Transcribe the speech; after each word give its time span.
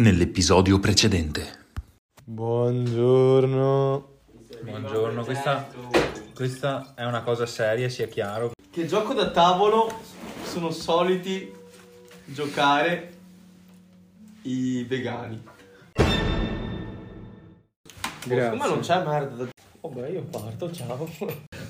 nell'episodio 0.00 0.80
precedente. 0.80 1.58
Buongiorno. 2.24 4.08
Buongiorno, 4.62 5.24
questa, 5.24 5.68
questa 6.34 6.94
è 6.94 7.04
una 7.04 7.22
cosa 7.22 7.44
seria, 7.44 7.90
sia 7.90 8.06
chiaro. 8.06 8.52
Che 8.70 8.86
gioco 8.86 9.12
da 9.12 9.30
tavolo 9.30 10.00
sono 10.44 10.70
soliti 10.70 11.52
giocare 12.24 13.12
i 14.42 14.84
vegani. 14.84 15.42
Grazie. 18.24 18.56
Ma 18.56 18.66
non 18.66 18.80
c'è 18.80 19.04
merda. 19.04 19.48
Vabbè, 19.82 20.08
io 20.08 20.22
parto, 20.22 20.72
ciao. 20.72 21.08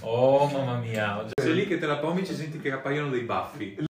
Oh 0.00 0.46
mamma 0.48 0.78
mia, 0.78 1.26
sei 1.34 1.54
lì 1.54 1.66
che 1.66 1.78
te 1.78 1.86
la 1.86 1.98
pomici 1.98 2.32
e 2.32 2.36
senti 2.36 2.60
che 2.60 2.70
appaiono 2.70 3.10
dei 3.10 3.22
baffi. 3.22 3.88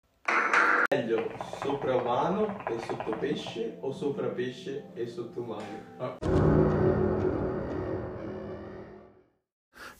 Meglio 0.93 1.31
sopra 1.63 1.95
umano 1.95 2.65
e 2.67 2.77
sotto 2.85 3.17
pesce 3.17 3.77
o 3.79 3.93
sopra 3.93 4.27
pesce 4.27 4.87
e 4.95 5.07
sotto 5.07 5.41
umano? 5.41 6.19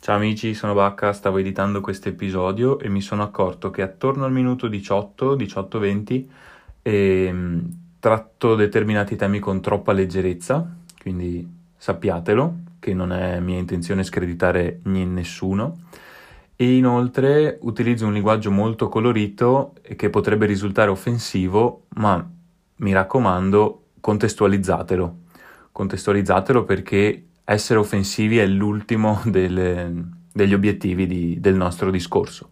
Ciao 0.01 0.17
amici, 0.17 0.53
sono 0.53 0.75
Bacca, 0.75 1.13
stavo 1.13 1.39
editando 1.39 1.81
questo 1.81 2.09
episodio 2.09 2.81
e 2.81 2.89
mi 2.89 3.01
sono 3.03 3.23
accorto 3.23 3.71
che 3.71 3.83
attorno 3.83 4.25
al 4.25 4.33
minuto 4.33 4.67
18, 4.67 5.37
18-20 5.37 6.25
ehm, 6.83 7.69
tratto 8.01 8.57
determinati 8.57 9.15
temi 9.15 9.39
con 9.39 9.61
troppa 9.61 9.93
leggerezza, 9.93 10.75
quindi 11.01 11.49
sappiatelo 11.77 12.55
che 12.81 12.95
non 12.95 13.13
è 13.13 13.39
mia 13.39 13.59
intenzione 13.59 14.03
screditare 14.03 14.81
nessuno 14.83 15.83
e 16.61 16.77
inoltre 16.77 17.57
utilizzo 17.63 18.05
un 18.05 18.13
linguaggio 18.13 18.51
molto 18.51 18.91
colorito 18.91 19.73
che 19.97 20.11
potrebbe 20.11 20.45
risultare 20.45 20.91
offensivo, 20.91 21.87
ma 21.95 22.23
mi 22.77 22.93
raccomando, 22.93 23.85
contestualizzatelo. 23.99 25.17
Contestualizzatelo 25.73 26.65
perché 26.65 27.29
essere 27.45 27.79
offensivi 27.79 28.37
è 28.37 28.47
l'ultimo 28.47 29.23
delle, 29.25 29.91
degli 30.31 30.53
obiettivi 30.53 31.07
di, 31.07 31.41
del 31.41 31.55
nostro 31.55 31.91
discorso. 31.91 32.51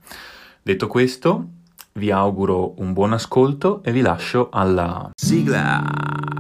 Detto 0.63 0.87
questo, 0.87 1.47
vi 1.93 2.11
auguro 2.11 2.81
un 2.81 2.95
buon 2.95 3.13
ascolto 3.13 3.83
e 3.83 3.93
vi 3.93 4.01
lascio 4.01 4.49
alla 4.51 5.11
sigla. 5.15 6.38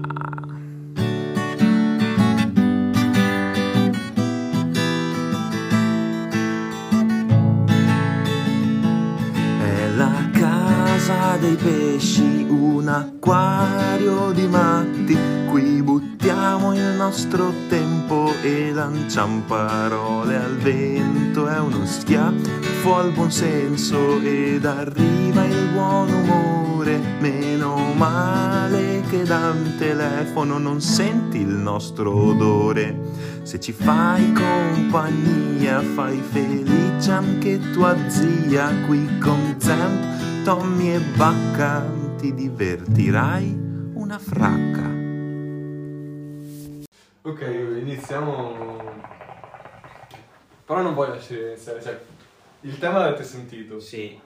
Dei 11.38 11.56
pesci, 11.56 12.46
un 12.48 12.88
acquario 12.88 14.32
di 14.32 14.46
matti. 14.46 15.16
Qui 15.48 15.82
buttiamo 15.82 16.74
il 16.74 16.94
nostro 16.96 17.52
tempo 17.68 18.32
e 18.42 18.72
lanciamo 18.72 19.42
parole 19.46 20.36
al 20.36 20.56
vento. 20.56 21.46
È 21.46 21.58
uno 21.58 21.84
schiaffo 21.86 22.96
al 22.96 23.12
buon 23.12 23.30
senso 23.30 24.20
ed 24.20 24.64
arriva 24.64 25.44
il 25.44 25.68
buon 25.72 26.12
umore. 26.12 27.00
Meno 27.20 27.92
male 27.94 29.02
che 29.08 29.22
da 29.22 29.50
un 29.50 29.74
telefono 29.78 30.58
non 30.58 30.80
senti 30.80 31.38
il 31.38 31.48
nostro 31.48 32.14
odore. 32.14 33.36
Se 33.42 33.58
ci 33.58 33.72
fai 33.72 34.32
compagnia, 34.32 35.80
fai 35.94 36.20
felice 36.30 37.10
anche 37.10 37.58
tua 37.72 37.96
zia 38.08 38.68
qui 38.86 39.18
con 39.18 39.54
Zamp, 39.56 40.17
Tommy 40.48 40.94
e 40.94 41.00
Bacca. 41.14 41.84
Ti 42.16 42.32
divertirai 42.32 43.52
una 43.96 44.18
fracca. 44.18 44.88
Ok, 47.20 47.42
iniziamo. 47.42 48.80
Però 50.64 50.80
non 50.80 50.94
voglio 50.94 51.16
lasciare 51.16 51.48
iniziare, 51.48 51.82
cioè, 51.82 52.00
il 52.62 52.78
tema 52.78 53.00
l'avete 53.00 53.24
sentito. 53.24 53.78
Sì, 53.78 54.18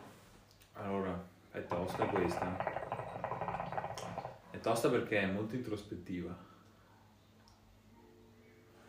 allora, 0.74 1.20
è 1.50 1.64
tosta 1.66 2.04
questa. 2.04 2.56
È 4.52 4.60
tosta 4.60 4.90
perché 4.90 5.22
è 5.22 5.26
molto 5.26 5.56
introspettiva. 5.56 6.32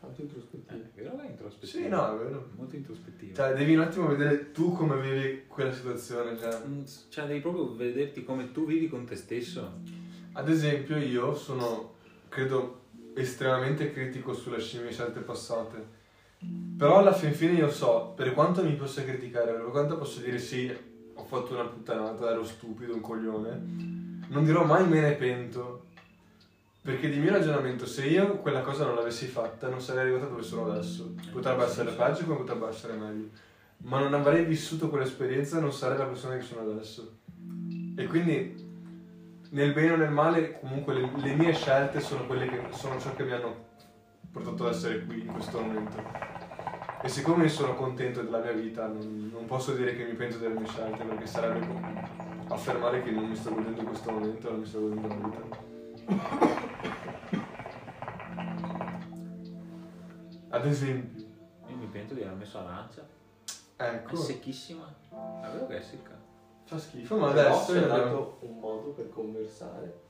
Fatto 0.04 0.22
introspettivo. 0.22 1.22
Eh, 1.22 1.26
è 1.28 1.30
introspettiva? 1.30 1.84
Sì, 1.84 1.88
no, 1.88 2.14
è 2.14 2.24
vero. 2.24 2.50
Molto 2.58 2.76
introspettiva. 2.76 3.34
Cioè, 3.34 3.54
devi 3.54 3.74
un 3.76 3.82
attimo 3.82 4.08
vedere 4.08 4.52
tu 4.52 4.74
come 4.74 5.00
vivi 5.00 5.44
quella 5.48 5.72
situazione. 5.72 6.38
Cioè. 6.38 6.62
Mm, 6.68 6.84
Cioè, 7.08 7.26
devi 7.26 7.40
proprio 7.40 7.74
vederti 7.74 8.26
come 8.26 8.52
tu 8.52 8.66
vivi 8.66 8.90
con 8.90 9.06
te 9.06 9.16
stesso. 9.16 9.80
Ad 10.34 10.50
esempio, 10.50 10.98
io 10.98 11.34
sono, 11.36 11.94
credo, 12.28 12.82
estremamente 13.14 13.94
critico 13.94 14.34
sulle 14.34 14.58
mie 14.58 14.92
scelte 14.92 15.22
passate. 15.22 16.02
Però 16.78 16.98
alla 16.98 17.14
fin 17.14 17.32
fine 17.32 17.54
io 17.54 17.70
so, 17.70 18.12
per 18.14 18.34
quanto 18.34 18.62
mi 18.62 18.76
possa 18.76 19.04
criticare, 19.06 19.54
per 19.54 19.70
quanto 19.70 19.98
posso 19.98 20.20
dire 20.20 20.38
sì, 20.38 20.70
ho 21.14 21.24
fatto 21.24 21.54
una 21.54 21.64
puttanata, 21.64 22.30
ero 22.30 22.44
stupido, 22.44 22.94
un 22.94 23.00
coglione, 23.00 24.28
non 24.28 24.44
dirò 24.44 24.66
mai 24.66 24.86
me 24.86 25.00
ne 25.00 25.14
pento. 25.14 25.83
Perché 26.84 27.10
di 27.10 27.18
mio 27.18 27.32
ragionamento, 27.32 27.86
se 27.86 28.06
io 28.06 28.40
quella 28.40 28.60
cosa 28.60 28.86
non 28.86 28.96
l'avessi 28.96 29.26
fatta, 29.28 29.70
non 29.70 29.80
sarei 29.80 30.02
arrivato 30.02 30.28
dove 30.28 30.44
sono 30.44 30.70
adesso. 30.70 31.14
Potrebbe 31.32 31.64
essere 31.64 31.92
peggio 31.92 32.26
come 32.26 32.40
potrebbe 32.40 32.68
essere 32.68 32.94
meglio. 32.96 33.30
Ma 33.84 34.00
non 34.00 34.14
avrei 34.14 34.44
vissuto 34.44 34.90
quell'esperienza, 34.90 35.62
non 35.62 35.72
sarei 35.72 35.98
la 35.98 36.04
persona 36.04 36.36
che 36.36 36.42
sono 36.42 36.70
adesso. 36.70 37.20
E 37.96 38.06
quindi 38.08 38.72
nel 39.52 39.72
bene 39.72 39.92
o 39.94 39.96
nel 39.96 40.12
male, 40.12 40.60
comunque 40.60 40.94
le, 40.94 41.10
le 41.16 41.36
mie 41.36 41.54
scelte 41.54 42.02
sono 42.02 42.26
quelle 42.26 42.48
che 42.48 42.60
sono 42.72 43.00
ciò 43.00 43.16
che 43.16 43.24
mi 43.24 43.32
hanno 43.32 43.56
portato 44.30 44.66
ad 44.66 44.74
essere 44.74 45.06
qui 45.06 45.22
in 45.22 45.32
questo 45.32 45.62
momento. 45.62 46.04
E 47.02 47.08
siccome 47.08 47.48
sono 47.48 47.76
contento 47.76 48.22
della 48.22 48.40
mia 48.40 48.52
vita, 48.52 48.88
non, 48.88 49.30
non 49.32 49.46
posso 49.46 49.72
dire 49.72 49.96
che 49.96 50.04
mi 50.04 50.16
pento 50.16 50.38
delle 50.38 50.56
mie 50.56 50.68
scelte, 50.68 51.06
perché 51.06 51.28
sarebbe 51.28 51.66
affermare 52.50 53.02
che 53.04 53.12
non 53.12 53.30
mi 53.30 53.36
sto 53.38 53.54
godendo 53.54 53.80
in 53.80 53.88
questo 53.88 54.12
momento, 54.12 54.50
non 54.50 54.60
mi 54.60 54.66
sto 54.66 54.82
godendo 54.82 55.08
la 55.08 55.16
vita. 55.16 55.72
Ad 60.50 60.66
esempio, 60.66 61.24
Io 61.68 61.76
mi 61.76 61.88
pento 61.88 62.14
di 62.14 62.22
aver 62.22 62.36
messo 62.36 62.60
arancia. 62.60 63.08
È 63.76 63.84
ecco, 63.84 64.16
secchissima. 64.16 64.94
È 65.10 65.48
vero 65.52 65.68
che 65.68 65.78
è 65.78 65.82
secca? 65.82 66.22
fa 66.66 66.78
schifo, 66.78 67.18
ma 67.18 67.32
Però 67.32 67.48
adesso 67.50 67.72
abbiamo... 67.72 67.88
dato 67.96 68.38
un 68.42 68.60
modo 68.60 68.90
per 68.92 69.10
conversare 69.10 70.02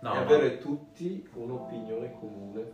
No, 0.00 0.14
e 0.14 0.16
avere 0.18 0.58
tutti 0.58 1.26
un'opinione 1.32 2.12
comune. 2.18 2.72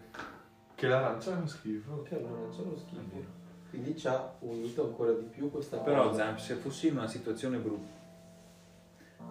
che 0.74 0.86
l'arancia 0.88 1.36
fa 1.38 1.46
schifo. 1.46 2.02
Che 2.02 2.18
non 2.18 2.48
è 2.48 2.52
solo 2.52 2.76
schifo. 2.76 3.40
Quindi 3.70 3.96
ci 3.96 4.06
ha 4.08 4.34
unito 4.40 4.84
ancora 4.84 5.12
di 5.12 5.24
più 5.24 5.50
questa 5.50 5.78
Però 5.78 6.08
cosa. 6.08 6.24
Zamp, 6.24 6.38
se 6.38 6.56
fossi 6.56 6.88
in 6.88 6.96
una 6.98 7.06
situazione 7.06 7.56
brutta, 7.58 8.00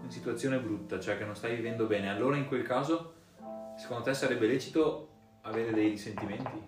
in 0.02 0.10
situazione 0.10 0.60
brutta, 0.60 1.00
cioè 1.00 1.18
che 1.18 1.26
non 1.26 1.36
stai 1.36 1.56
vivendo 1.56 1.86
bene, 1.86 2.10
allora 2.10 2.38
in 2.38 2.48
quel 2.48 2.64
caso, 2.64 3.11
secondo 3.82 4.04
te 4.04 4.14
sarebbe 4.14 4.46
lecito 4.46 5.08
avere 5.42 5.74
dei 5.74 5.90
risentimenti? 5.90 6.68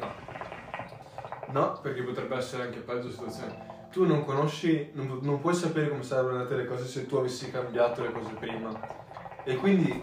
No. 0.00 0.14
No, 1.48 1.80
perché 1.82 2.02
potrebbe 2.02 2.34
essere 2.36 2.62
anche 2.62 2.78
peggio 2.78 3.08
la 3.08 3.12
situazione. 3.12 3.74
Tu 3.92 4.06
non 4.06 4.24
conosci, 4.24 4.88
non, 4.94 5.18
non 5.20 5.38
puoi 5.40 5.54
sapere 5.54 5.90
come 5.90 6.02
sarebbero 6.02 6.36
andate 6.36 6.56
le 6.56 6.66
cose 6.66 6.86
se 6.86 7.06
tu 7.06 7.16
avessi 7.16 7.50
cambiato 7.50 8.02
le 8.02 8.10
cose 8.10 8.32
prima. 8.32 8.72
E 9.44 9.56
quindi, 9.56 10.00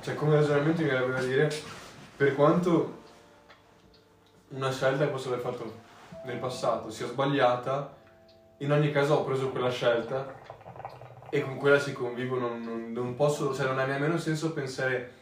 cioè 0.00 0.14
come 0.16 0.34
ragionamento 0.34 0.82
mi 0.82 0.88
verrebbe 0.88 1.12
da 1.12 1.22
dire, 1.22 1.50
per 2.16 2.34
quanto 2.34 2.98
una 4.48 4.72
scelta 4.72 5.04
che 5.04 5.10
posso 5.12 5.28
aver 5.28 5.40
fatto 5.40 5.72
nel 6.24 6.38
passato 6.38 6.90
sia 6.90 7.06
sbagliata, 7.06 7.96
in 8.58 8.72
ogni 8.72 8.90
caso 8.90 9.14
ho 9.14 9.24
preso 9.24 9.50
quella 9.50 9.70
scelta 9.70 10.34
e 11.30 11.42
con 11.42 11.56
quella 11.58 11.78
si 11.78 11.92
convivo, 11.92 12.38
non, 12.40 12.60
non- 12.60 12.90
non 12.92 13.14
posso, 13.14 13.54
cioè 13.54 13.66
non 13.66 13.78
ha 13.78 13.84
nemmeno 13.84 14.18
senso 14.18 14.52
pensare, 14.52 15.18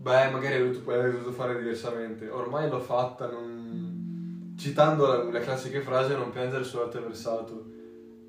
beh 0.00 0.30
magari 0.30 0.54
avrei 0.54 1.10
dovuto, 1.10 1.32
fare 1.32 1.58
diversamente, 1.58 2.28
ormai 2.28 2.68
l'ho 2.68 2.78
fatta, 2.78 3.28
non... 3.28 4.54
citando 4.56 5.06
la, 5.06 5.24
le 5.24 5.40
classiche 5.40 5.80
frasi 5.80 6.14
non 6.14 6.30
piangere 6.30 6.62
sul 6.62 6.80
latte 6.80 7.00
versato, 7.00 7.64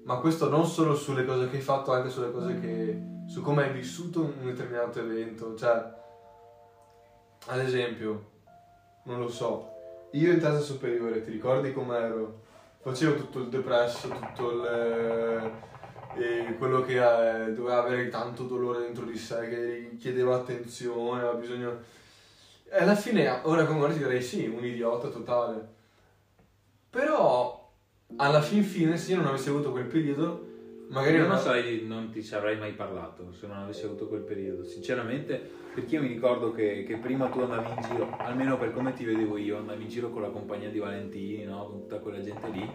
ma 0.03 0.17
questo 0.17 0.49
non 0.49 0.65
solo 0.65 0.95
sulle 0.95 1.25
cose 1.25 1.47
che 1.47 1.57
hai 1.57 1.61
fatto, 1.61 1.91
anche 1.91 2.09
sulle 2.09 2.31
cose 2.31 2.59
che, 2.59 2.99
su 3.27 3.41
come 3.41 3.65
hai 3.65 3.71
vissuto 3.71 4.21
un 4.21 4.45
determinato 4.45 4.99
evento, 4.99 5.55
cioè, 5.55 5.93
ad 7.45 7.59
esempio, 7.59 8.31
non 9.03 9.19
lo 9.19 9.29
so, 9.29 9.69
io 10.13 10.31
in 10.31 10.39
terza 10.39 10.61
superiore, 10.61 11.21
ti 11.21 11.29
ricordi 11.29 11.71
com'ero? 11.71 12.41
Facevo 12.81 13.15
tutto 13.15 13.39
il 13.39 13.49
depresso, 13.49 14.07
tutto 14.07 14.51
il... 14.51 15.51
eh, 16.17 16.55
quello 16.57 16.81
che 16.81 16.95
eh, 16.95 17.53
doveva 17.53 17.83
avere 17.83 18.09
tanto 18.09 18.43
dolore 18.43 18.79
dentro 18.79 19.05
di 19.05 19.17
sé, 19.17 19.47
che 19.49 19.97
chiedeva 19.97 20.35
attenzione, 20.35 21.21
aveva 21.21 21.33
bisogno... 21.33 21.97
E 22.71 22.77
alla 22.77 22.95
fine, 22.95 23.27
ora 23.43 23.65
come 23.65 23.81
ora 23.81 23.93
ti 23.93 23.99
direi 23.99 24.21
sì, 24.21 24.45
un 24.45 24.63
idiota 24.63 25.09
totale. 25.09 25.67
Però, 26.89 27.71
alla 28.17 28.41
fin 28.41 28.63
fine, 28.63 28.97
se 28.97 29.11
io 29.11 29.17
non 29.17 29.27
avessi 29.27 29.49
avuto 29.49 29.71
quel 29.71 29.85
periodo, 29.85 30.47
Magari 30.89 31.17
io 31.17 31.21
non 31.21 31.33
non, 31.33 31.39
sarei, 31.39 31.85
non 31.85 32.09
ti 32.09 32.27
avrei 32.33 32.57
mai 32.57 32.71
parlato 32.71 33.31
se 33.31 33.45
non 33.45 33.57
avessi 33.57 33.85
avuto 33.85 34.07
quel 34.07 34.21
periodo. 34.21 34.63
Sinceramente, 34.63 35.39
perché 35.73 35.95
io 35.95 36.01
mi 36.01 36.07
ricordo 36.07 36.51
che, 36.51 36.83
che 36.83 36.97
prima 36.97 37.27
tu 37.27 37.41
andavi 37.41 37.69
in 37.69 37.87
giro, 37.87 38.17
almeno 38.17 38.57
per 38.57 38.73
come 38.73 38.93
ti 38.93 39.05
vedevo 39.05 39.37
io, 39.37 39.57
andavi 39.57 39.83
in 39.83 39.89
giro 39.89 40.09
con 40.09 40.23
la 40.23 40.29
compagnia 40.29 40.69
di 40.69 40.79
Valentini, 40.79 41.43
no? 41.43 41.65
con 41.65 41.81
tutta 41.81 41.99
quella 41.99 42.21
gente 42.21 42.49
lì, 42.49 42.67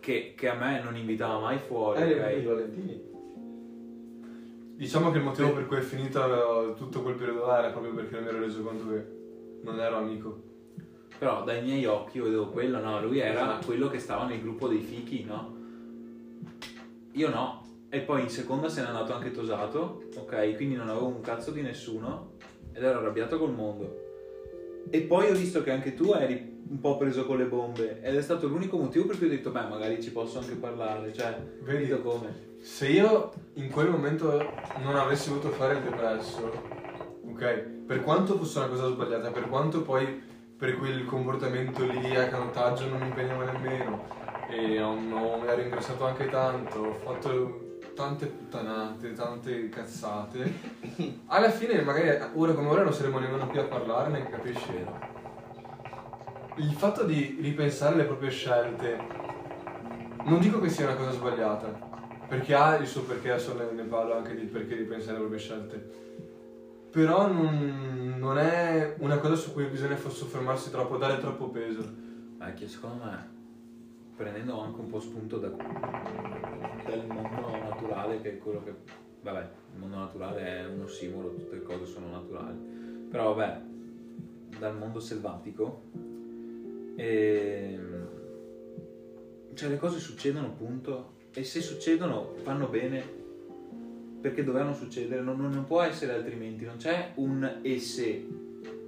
che, 0.00 0.34
che 0.36 0.48
a 0.48 0.54
me 0.54 0.82
non 0.82 0.96
invitava 0.96 1.38
mai 1.38 1.58
fuori. 1.58 2.00
Eh, 2.02 2.18
ok? 2.20 2.38
i 2.38 2.44
Valentini. 2.44 3.02
Diciamo 4.76 5.10
che 5.10 5.18
il 5.18 5.24
motivo 5.24 5.52
per 5.52 5.66
cui 5.66 5.78
è 5.78 5.80
finito 5.80 6.74
tutto 6.76 7.02
quel 7.02 7.16
periodo 7.16 7.46
là 7.46 7.58
era 7.58 7.70
proprio 7.70 7.92
perché 7.94 8.14
non 8.14 8.22
mi 8.22 8.28
ero 8.28 8.38
reso 8.40 8.62
conto 8.62 8.88
che 8.88 9.06
non 9.62 9.80
ero 9.80 9.96
amico. 9.96 10.42
Però 11.18 11.42
dai 11.42 11.62
miei 11.62 11.84
occhi 11.84 12.18
io 12.18 12.24
vedevo 12.24 12.46
quello, 12.50 12.78
no? 12.78 13.02
Lui 13.02 13.18
era 13.18 13.32
Esatto. 13.42 13.66
quello 13.66 13.88
che 13.88 13.98
stava 13.98 14.24
nel 14.26 14.40
gruppo 14.40 14.68
dei 14.68 14.78
fichi, 14.78 15.24
no? 15.24 15.56
Io 17.12 17.28
no. 17.30 17.66
E 17.88 18.00
poi 18.00 18.20
in 18.22 18.28
seconda 18.28 18.68
se 18.68 18.82
n'è 18.82 18.86
andato 18.86 19.12
anche 19.14 19.32
Tosato, 19.32 20.04
ok? 20.16 20.54
Quindi 20.54 20.76
non 20.76 20.88
avevo 20.88 21.06
un 21.06 21.20
cazzo 21.22 21.50
di 21.50 21.62
nessuno 21.62 22.34
ed 22.72 22.82
ero 22.84 22.98
arrabbiato 23.00 23.36
col 23.38 23.52
mondo. 23.52 24.04
E 24.90 25.00
poi 25.00 25.28
ho 25.28 25.34
visto 25.34 25.62
che 25.62 25.72
anche 25.72 25.94
tu 25.94 26.12
eri 26.12 26.47
un 26.68 26.80
po' 26.80 26.96
preso 26.96 27.24
con 27.24 27.38
le 27.38 27.44
bombe 27.44 28.00
ed 28.02 28.16
è 28.16 28.22
stato 28.22 28.46
l'unico 28.46 28.76
motivo 28.76 29.06
per 29.06 29.16
cui 29.16 29.26
ho 29.26 29.30
detto, 29.30 29.50
beh, 29.50 29.66
magari 29.68 30.02
ci 30.02 30.12
posso 30.12 30.38
anche 30.38 30.54
parlare, 30.54 31.12
cioè, 31.12 31.36
Vedi? 31.62 31.88
come? 32.00 32.46
Se 32.60 32.88
io 32.88 33.32
in 33.54 33.70
quel 33.70 33.88
momento 33.88 34.52
non 34.82 34.96
avessi 34.96 35.28
voluto 35.28 35.50
fare 35.50 35.74
il 35.74 35.82
depresso, 35.82 36.52
ok? 37.30 37.44
Per 37.86 38.02
quanto 38.02 38.36
fosse 38.36 38.58
una 38.58 38.68
cosa 38.68 38.88
sbagliata, 38.88 39.30
per 39.30 39.48
quanto 39.48 39.82
poi 39.82 40.22
per 40.56 40.76
quel 40.76 41.04
comportamento 41.04 41.84
lì 41.84 42.16
a 42.16 42.28
canottaggio 42.28 42.88
non 42.88 43.00
mi 43.00 43.06
impegnava 43.06 43.44
nemmeno 43.50 44.04
e 44.50 44.74
ero 44.74 45.60
ingrassato 45.60 46.04
anche 46.04 46.28
tanto, 46.28 46.78
ho 46.80 46.92
fatto 46.94 47.66
tante 47.94 48.26
puttanate, 48.26 49.12
tante 49.12 49.68
cazzate. 49.68 50.52
Alla 51.26 51.50
fine 51.50 51.80
magari 51.82 52.08
ora 52.34 52.52
come 52.52 52.68
ora 52.68 52.82
non 52.82 52.92
saremo 52.92 53.18
nemmeno 53.18 53.46
qui 53.46 53.58
a 53.58 53.64
parlare, 53.64 54.10
neanche 54.10 54.30
capisci? 54.30 55.16
Il 56.58 56.72
fatto 56.72 57.04
di 57.04 57.38
ripensare 57.40 57.94
le 57.94 58.04
proprie 58.04 58.30
scelte, 58.30 58.98
non 60.24 60.40
dico 60.40 60.58
che 60.60 60.68
sia 60.68 60.86
una 60.86 60.96
cosa 60.96 61.12
sbagliata, 61.12 61.68
perché 62.26 62.52
ha 62.52 62.74
il 62.76 62.86
suo 62.88 63.02
perché, 63.02 63.30
adesso 63.30 63.54
ne, 63.54 63.70
ne 63.70 63.84
parlo 63.84 64.16
anche 64.16 64.34
di 64.34 64.44
perché 64.44 64.74
ripensare 64.74 65.12
le 65.12 65.18
proprie 65.18 65.38
scelte. 65.38 65.90
Però 66.90 67.30
non, 67.30 68.16
non 68.18 68.38
è 68.38 68.96
una 68.98 69.18
cosa 69.18 69.36
su 69.36 69.52
cui 69.52 69.66
bisogna 69.66 69.96
soffermarsi 69.96 70.70
troppo, 70.70 70.96
dare 70.96 71.20
troppo 71.20 71.48
peso. 71.48 72.06
Che 72.56 72.66
secondo 72.66 73.04
me, 73.04 73.28
prendendo 74.16 74.60
anche 74.60 74.80
un 74.80 74.88
po' 74.88 74.98
spunto 74.98 75.38
da- 75.38 75.48
dal 75.48 77.06
mondo 77.06 77.56
naturale, 77.56 78.20
che 78.20 78.32
è 78.32 78.38
quello 78.38 78.64
che. 78.64 78.74
Vabbè, 79.22 79.48
il 79.74 79.78
mondo 79.78 79.96
naturale 79.96 80.40
è 80.40 80.66
un 80.66 80.80
ossimoro, 80.82 81.34
tutte 81.34 81.54
le 81.54 81.62
cose 81.62 81.84
sono 81.84 82.08
naturali. 82.10 82.58
Però 83.08 83.32
vabbè, 83.32 83.60
dal 84.58 84.76
mondo 84.76 84.98
selvatico. 84.98 86.16
Ehm, 87.02 88.08
cioè 89.54 89.68
le 89.68 89.76
cose 89.76 89.98
succedono, 89.98 90.52
punto. 90.52 91.16
E 91.34 91.44
se 91.44 91.60
succedono, 91.60 92.34
vanno 92.42 92.66
bene. 92.68 93.16
Perché 94.20 94.42
dovevano 94.42 94.74
succedere, 94.74 95.20
non, 95.22 95.38
non 95.38 95.64
può 95.64 95.80
essere 95.82 96.12
altrimenti, 96.12 96.64
non 96.64 96.76
c'è 96.76 97.12
un 97.16 97.60
e 97.62 97.78
se. 97.78 98.26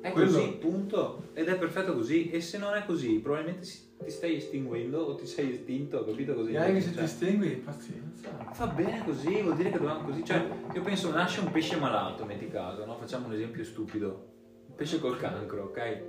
È 0.00 0.10
Quello- 0.10 0.32
così, 0.32 0.50
punto. 0.58 1.28
Ed 1.34 1.46
è 1.46 1.56
perfetto 1.56 1.94
così. 1.94 2.30
E 2.30 2.40
se 2.40 2.58
non 2.58 2.74
è 2.74 2.84
così, 2.84 3.18
probabilmente 3.20 3.64
ti 4.02 4.10
stai 4.10 4.36
estinguendo 4.36 4.98
o 5.02 5.14
ti 5.14 5.26
sei 5.26 5.52
estinto, 5.52 6.04
capito 6.04 6.34
così? 6.34 6.52
E 6.52 6.56
anche 6.56 6.80
se 6.80 6.92
Cioè, 6.92 7.02
ti 7.02 7.08
stingui, 7.08 7.50
pazienza. 7.56 8.28
Va 8.56 8.66
bene 8.68 9.04
così, 9.04 9.40
vuol 9.40 9.56
dire 9.56 9.70
che 9.70 9.78
dovevamo 9.78 10.04
così. 10.08 10.24
Cioè, 10.24 10.44
io 10.74 10.80
penso 10.82 11.10
nasce 11.12 11.40
un 11.40 11.50
pesce 11.52 11.76
malato, 11.76 12.24
metti 12.24 12.48
caso, 12.48 12.84
no? 12.84 12.96
Facciamo 12.96 13.26
un 13.28 13.34
esempio 13.34 13.62
stupido. 13.62 14.28
Un 14.68 14.74
pesce 14.74 14.98
col 14.98 15.16
cancro, 15.18 15.64
ok? 15.64 16.02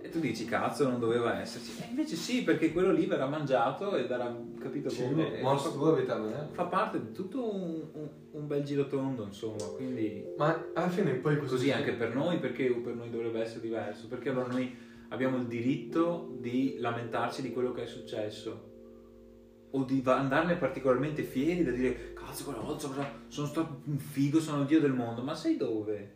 E 0.00 0.08
tu 0.10 0.20
dici, 0.20 0.44
cazzo, 0.44 0.88
non 0.88 0.98
doveva 1.00 1.40
esserci. 1.40 1.72
E 1.82 1.86
invece 1.90 2.16
sì, 2.16 2.42
perché 2.44 2.72
quello 2.72 2.92
lì 2.92 3.06
verrà 3.06 3.26
mangiato 3.26 3.96
ed 3.96 4.10
era, 4.10 4.34
capito 4.58 4.88
Sì, 4.88 5.02
come? 5.02 5.40
ma 5.42 5.54
E 5.54 5.58
su 5.58 5.72
tua 5.72 5.94
vita 5.94 6.16
non 6.16 6.32
è. 6.32 6.46
fa 6.52 6.64
parte 6.64 7.00
di 7.00 7.12
tutto 7.12 7.52
un, 7.54 7.82
un- 7.92 8.08
un 8.32 8.46
bel 8.46 8.62
girotondo, 8.64 9.24
insomma, 9.24 9.64
quindi 9.74 10.24
Ma 10.36 10.64
alla 10.74 10.88
fine 10.88 11.12
poi 11.14 11.36
così, 11.38 11.50
così 11.50 11.72
anche 11.72 11.92
per 11.94 12.14
noi, 12.14 12.38
perché 12.38 12.70
per 12.70 12.94
noi 12.94 13.10
dovrebbe 13.10 13.40
essere 13.40 13.60
diverso? 13.60 14.06
Perché 14.08 14.28
allora 14.30 14.46
noi 14.48 14.74
abbiamo 15.08 15.36
il 15.38 15.46
diritto 15.46 16.36
di 16.38 16.76
lamentarci 16.78 17.42
di 17.42 17.52
quello 17.52 17.72
che 17.72 17.82
è 17.82 17.86
successo 17.86 18.72
o 19.70 19.82
di 19.84 20.02
andarne 20.06 20.56
particolarmente 20.56 21.22
fieri 21.22 21.62
da 21.64 21.70
dire 21.70 22.12
cazzo 22.14 22.44
quella 22.44 22.60
volta 22.60 22.86
sono- 22.88 23.06
sono 23.28 23.46
stato 23.46 23.80
un 23.84 23.98
figo, 23.98 24.40
sono 24.40 24.60
il 24.62 24.66
dio 24.66 24.80
del 24.80 24.92
mondo, 24.92 25.22
ma 25.22 25.34
sei 25.34 25.56
dove? 25.56 26.15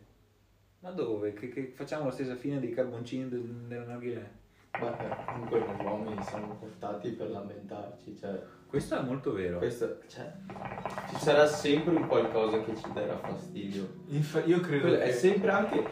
Ma 0.81 0.89
dove? 0.91 1.33
Che, 1.33 1.49
che 1.49 1.71
facciamo 1.75 2.05
la 2.05 2.11
stessa 2.11 2.35
fine 2.35 2.59
dei 2.59 2.71
carboncini 2.71 3.29
del, 3.29 3.41
della 3.67 3.85
narghilè? 3.85 4.29
Ma 4.79 4.97
eh, 4.97 5.25
comunque 5.25 5.59
noi 5.59 5.85
uomini 5.85 6.23
siamo 6.23 6.55
portati 6.55 7.09
per 7.09 7.29
lamentarci, 7.29 8.17
cioè, 8.17 8.41
Questo 8.65 8.97
è 8.97 9.01
molto 9.03 9.33
vero. 9.33 9.57
questo, 9.57 9.99
cioè, 10.07 10.31
ci 11.09 11.15
sarà 11.17 11.45
sempre 11.45 11.93
un 11.95 12.07
qualcosa 12.07 12.63
che 12.63 12.75
ci 12.75 12.91
darà 12.93 13.17
fastidio. 13.17 13.87
Infa- 14.07 14.43
io 14.45 14.59
credo 14.61 14.83
Quello 14.87 14.97
che... 14.97 15.03
è 15.03 15.11
sempre 15.11 15.51
anche, 15.51 15.83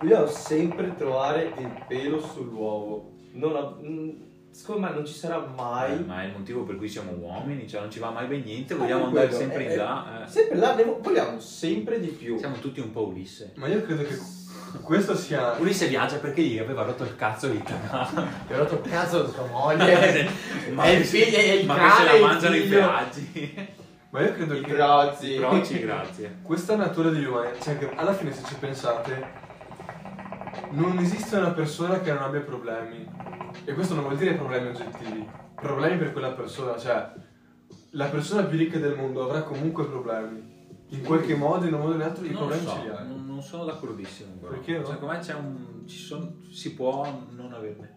dobbiamo 0.00 0.26
sempre 0.26 0.94
trovare 0.94 1.52
il 1.58 1.84
pelo 1.88 2.20
sull'uovo. 2.20 3.12
Non 3.32 3.56
ha- 3.56 3.76
mm, 3.82 4.10
secondo 4.52 4.86
me 4.86 4.94
non 4.94 5.04
ci 5.04 5.14
sarà 5.14 5.44
mai... 5.44 5.94
Eh, 5.96 6.04
ma 6.04 6.22
è 6.22 6.26
il 6.26 6.32
motivo 6.32 6.62
per 6.62 6.76
cui 6.76 6.88
siamo 6.88 7.10
uomini, 7.12 7.68
cioè 7.68 7.80
non 7.80 7.90
ci 7.90 7.98
va 7.98 8.10
mai 8.10 8.28
ben 8.28 8.42
niente, 8.42 8.74
vogliamo 8.76 9.06
Anche 9.06 9.18
andare 9.18 9.28
quello, 9.36 9.42
sempre 9.42 9.66
è- 9.66 9.70
in 9.72 9.76
là. 9.76 10.22
eh. 10.22 10.26
Sempre 10.28 10.56
là, 10.58 10.74
vogliamo 11.02 11.40
sempre 11.40 11.98
di 12.00 12.08
più. 12.08 12.38
Siamo 12.38 12.56
tutti 12.60 12.78
un 12.78 12.92
po' 12.92 13.08
Ulisse. 13.08 13.52
Ma 13.56 13.66
io 13.66 13.82
credo 13.82 14.04
che 14.04 14.14
questo 14.82 15.16
sia... 15.16 15.56
Ulisse 15.58 15.88
viaggia 15.88 16.16
perché 16.16 16.42
gli 16.42 16.58
aveva 16.58 16.82
rotto 16.82 17.04
il 17.04 17.16
cazzo 17.16 17.48
l'Italia. 17.48 18.10
Gli 18.46 18.52
ho 18.52 18.56
rotto 18.56 18.80
il 18.82 18.90
cazzo 18.90 19.22
di 19.22 19.32
sua 19.32 19.46
moglie. 19.46 20.28
ma 20.72 20.84
è 20.84 20.90
il 20.90 21.04
figlio, 21.04 21.36
è 21.36 21.52
il 21.52 21.66
ma 21.66 21.74
cane, 21.74 21.88
che 21.88 21.96
se 21.96 22.20
la 22.20 22.26
mangiano 22.26 22.56
i 22.56 22.60
viaggi. 22.60 23.76
Ma 24.10 24.22
io 24.22 24.32
credo 24.32 24.54
I 24.54 24.62
che 24.62 24.72
grozzi. 24.72 25.36
Croci, 25.36 25.80
grazie. 25.80 26.38
questa 26.42 26.76
natura 26.76 27.10
degli 27.10 27.24
umani, 27.24 27.50
cioè 27.60 27.78
che 27.78 27.90
alla 27.94 28.14
fine 28.14 28.32
se 28.32 28.42
ci 28.46 28.54
pensate, 28.54 29.46
non 30.70 30.98
esiste 30.98 31.36
una 31.36 31.50
persona 31.50 32.00
che 32.00 32.12
non 32.12 32.22
abbia 32.22 32.40
problemi. 32.40 33.06
E 33.64 33.74
questo 33.74 33.94
non 33.94 34.04
vuol 34.04 34.16
dire 34.16 34.32
problemi 34.34 34.68
oggettivi, 34.68 35.28
problemi 35.54 35.98
per 35.98 36.12
quella 36.12 36.30
persona, 36.30 36.78
cioè 36.78 37.10
la 37.90 38.06
persona 38.06 38.44
più 38.44 38.56
ricca 38.56 38.78
del 38.78 38.96
mondo 38.96 39.24
avrà 39.24 39.42
comunque 39.42 39.84
problemi. 39.84 40.57
In 40.90 41.02
qualche 41.02 41.34
modo, 41.34 41.66
in 41.66 41.74
un 41.74 41.80
modo 41.80 41.92
o 41.92 41.94
in 41.96 42.00
un 42.00 42.06
altro, 42.06 42.24
i 42.24 42.30
problemi 42.30 42.62
so, 42.64 42.70
ce 42.74 42.80
li 42.82 42.88
hai. 42.88 43.06
non, 43.08 43.26
non 43.26 43.42
sono 43.42 43.64
d'accordissimo. 43.64 44.32
Però. 44.40 44.52
Perché 44.52 44.78
no? 44.78 44.84
Secondo 44.86 45.06
me 45.12 45.18
c'è 45.18 45.34
un. 45.34 45.82
Ci 45.86 45.98
son- 45.98 46.48
si 46.50 46.74
può 46.74 47.24
non 47.30 47.52
averne. 47.52 47.96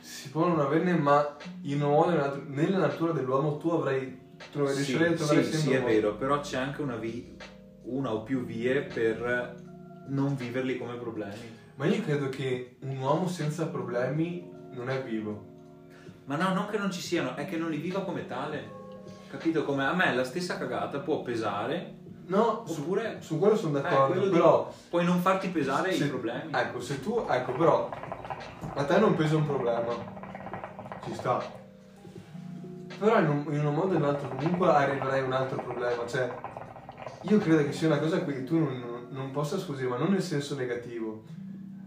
Si 0.00 0.30
può 0.30 0.46
non 0.46 0.60
averne, 0.60 0.94
ma 0.96 1.36
in 1.62 1.82
un 1.82 1.90
modo 1.90 2.08
o 2.08 2.12
in 2.12 2.16
un 2.18 2.22
altro, 2.22 2.42
nella 2.46 2.78
natura 2.78 3.12
dell'uomo 3.12 3.58
tu 3.58 3.68
avrai, 3.68 4.18
tu 4.50 4.66
Sì, 4.66 4.94
a 4.94 5.12
trovare 5.12 5.14
sì, 5.14 5.22
sempre 5.22 5.42
sì, 5.58 5.72
è 5.72 5.80
modo. 5.80 5.92
vero, 5.92 6.14
però 6.16 6.40
c'è 6.40 6.56
anche 6.56 6.80
una, 6.82 6.96
vi- 6.96 7.36
una 7.82 8.12
o 8.14 8.22
più 8.22 8.44
vie 8.44 8.82
per 8.82 9.62
non 10.08 10.34
viverli 10.34 10.78
come 10.78 10.94
problemi. 10.96 11.62
Ma 11.76 11.86
io 11.86 12.02
credo 12.02 12.28
che 12.30 12.76
un 12.82 12.98
uomo 12.98 13.28
senza 13.28 13.66
problemi 13.66 14.48
non 14.72 14.88
è 14.88 15.02
vivo. 15.02 15.52
Ma 16.24 16.36
no, 16.36 16.54
non 16.54 16.66
che 16.68 16.78
non 16.78 16.90
ci 16.90 17.00
siano, 17.02 17.34
è 17.36 17.44
che 17.44 17.56
non 17.58 17.68
li 17.70 17.76
viva 17.78 18.00
come 18.02 18.26
tale. 18.26 18.82
Capito? 19.30 19.64
Come 19.64 19.84
a 19.84 19.92
me 19.94 20.14
la 20.14 20.24
stessa 20.24 20.56
cagata 20.56 21.00
può 21.00 21.22
pesare, 21.22 21.98
No, 22.26 22.64
su, 22.66 22.80
oppure 22.80 23.18
su 23.20 23.38
quello 23.38 23.56
sono 23.56 23.78
Eh, 23.78 23.82
d'accordo, 23.82 24.12
quello 24.14 24.30
però... 24.30 24.58
dico, 24.68 24.74
puoi 24.90 25.04
non 25.04 25.18
farti 25.20 25.48
pesare 25.48 25.92
se- 25.92 26.04
i 26.04 26.08
problemi. 26.08 26.52
Ecco, 26.52 26.80
se 26.80 27.00
tu... 27.00 27.24
Ecco, 27.28 27.52
però... 27.52 27.88
A 28.76 28.84
te 28.84 28.98
non 28.98 29.14
pesa 29.14 29.36
un 29.36 29.44
problema. 29.46 29.92
Ci 31.04 31.14
sta. 31.14 31.42
Però 32.98 33.18
in 33.20 33.28
un, 33.28 33.52
in 33.54 33.66
un 33.66 33.74
modo 33.74 33.92
o 33.92 33.96
in 33.96 34.02
un 34.02 34.08
altro 34.08 34.28
comunque 34.28 34.68
arriverai 34.68 35.20
a 35.20 35.24
un 35.24 35.32
altro 35.32 35.62
problema. 35.62 36.06
Cioè, 36.06 36.34
io 37.22 37.38
credo 37.38 37.64
che 37.64 37.72
sia 37.72 37.88
una 37.88 37.98
cosa 37.98 38.22
cui 38.22 38.42
tu 38.44 38.58
non, 38.58 39.06
non 39.10 39.30
possa 39.30 39.58
scusare, 39.58 39.86
ma 39.88 39.96
non 39.98 40.10
nel 40.12 40.22
senso 40.22 40.54
negativo. 40.54 41.24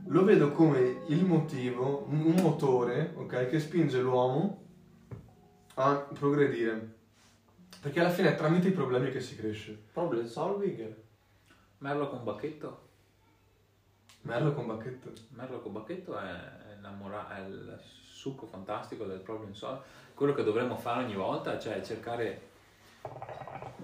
Lo 0.10 0.24
vedo 0.24 0.52
come 0.52 1.02
il 1.08 1.26
motivo, 1.26 2.06
un 2.10 2.22
un 2.26 2.36
motore, 2.42 3.14
ok, 3.18 3.48
che 3.50 3.60
spinge 3.60 4.00
l'uomo 4.00 4.62
a 5.76 6.08
progredire. 6.18 6.96
Perché 7.82 8.00
alla 8.00 8.10
fine 8.10 8.34
è 8.34 8.36
tramite 8.36 8.70
i 8.70 8.72
problemi 8.72 9.12
che 9.12 9.22
si 9.22 9.36
cresce. 9.36 9.78
Problem 9.94 10.26
solving. 10.26 10.96
Merlo 11.80 12.10
con 12.10 12.24
bacchetto. 12.24 12.86
Merlo 14.22 14.54
con 14.54 14.66
bacchetto. 14.66 15.12
Merlo 15.30 15.60
con 15.60 15.74
bacchetto 15.74 16.18
è, 16.18 16.24
è 16.24 16.76
innamora- 16.78 17.36
è 17.36 17.48
il 17.48 17.80
succo 17.80 18.48
fantastico 18.48 19.06
del 19.06 19.20
problem 19.20 19.54
solving. 19.54 19.84
Quello 20.16 20.34
che 20.34 20.44
dovremmo 20.44 20.76
fare 20.76 21.04
ogni 21.04 21.16
volta, 21.16 21.60
cioè 21.60 21.82
cercare 21.82 22.42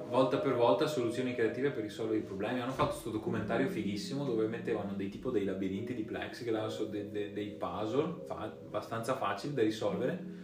volta 0.08 0.38
per 0.38 0.54
volta 0.56 0.88
soluzioni 0.88 1.36
creative 1.36 1.70
per 1.70 1.84
risolvere 1.84 2.18
i 2.18 2.24
problemi. 2.24 2.62
Hanno 2.62 2.72
fatto 2.72 2.92
questo 2.92 3.12
documentario 3.12 3.70
fighissimo 3.70 4.26
dove 4.26 4.48
mettevano 4.48 4.94
dei 4.94 5.10
tipo 5.10 5.30
dei 5.30 5.46
labirinti 5.46 5.94
di 5.94 6.04
plexiglass 6.04 6.80
o 6.80 6.86
de- 6.86 7.12
de- 7.12 7.32
dei 7.32 7.50
puzzle 7.50 8.26
fa- 8.26 8.42
abbastanza 8.42 9.16
facili 9.16 9.54
da 9.54 9.62
risolvere. 9.62 10.42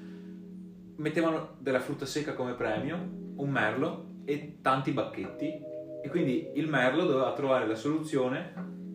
Mettevano 0.95 1.55
della 1.57 1.79
frutta 1.79 2.05
secca 2.05 2.33
come 2.33 2.53
premio 2.53 3.18
un 3.39 3.49
merlo 3.49 4.05
e 4.25 4.59
tanti 4.61 4.91
bacchetti 4.91 5.67
e 6.01 6.09
quindi 6.09 6.51
il 6.55 6.67
merlo 6.67 7.05
doveva 7.05 7.33
trovare 7.33 7.67
la 7.67 7.75
soluzione 7.75 8.53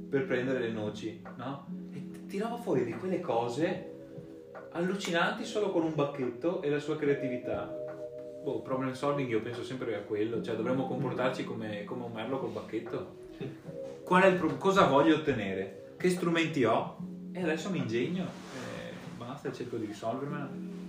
per 0.09 0.27
prendere 0.27 0.61
le 0.61 0.71
noci, 0.71 1.23
no? 1.37 1.67
E 1.93 2.27
tirava 2.27 2.57
fuori 2.57 2.85
di 2.85 2.93
quelle 2.93 3.21
cose 3.21 3.91
allucinanti 4.73 5.45
solo 5.45 5.71
con 5.71 5.83
un 5.83 5.95
bacchetto 5.95 6.63
e 6.63 6.71
la 6.71 6.79
sua 6.79 6.97
creatività. 6.97 7.83
Boh, 8.43 8.61
problem 8.61 8.93
solving 8.93 9.29
io 9.29 9.41
penso 9.41 9.63
sempre 9.63 9.97
a 9.97 10.01
quello, 10.01 10.43
cioè 10.43 10.57
dovremmo 10.57 10.87
comportarci 10.87 11.45
come, 11.45 11.85
come 11.85 12.05
un 12.05 12.13
merlo 12.13 12.39
col 12.39 12.51
bacchetto. 12.51 13.23
Qual 14.05 14.23
è 14.23 14.27
il 14.27 14.37
pro- 14.37 14.57
cosa 14.57 14.87
voglio 14.87 15.17
ottenere? 15.17 15.95
Che 15.97 16.11
strumenti 16.11 16.65
ho? 16.65 16.99
E 17.33 17.43
adesso 17.43 17.71
mi 17.71 17.79
ingegno, 17.79 18.25
e 18.25 18.93
basta, 19.17 19.51
cerco 19.51 19.77
di 19.77 19.87
risolvermela. 19.87 20.84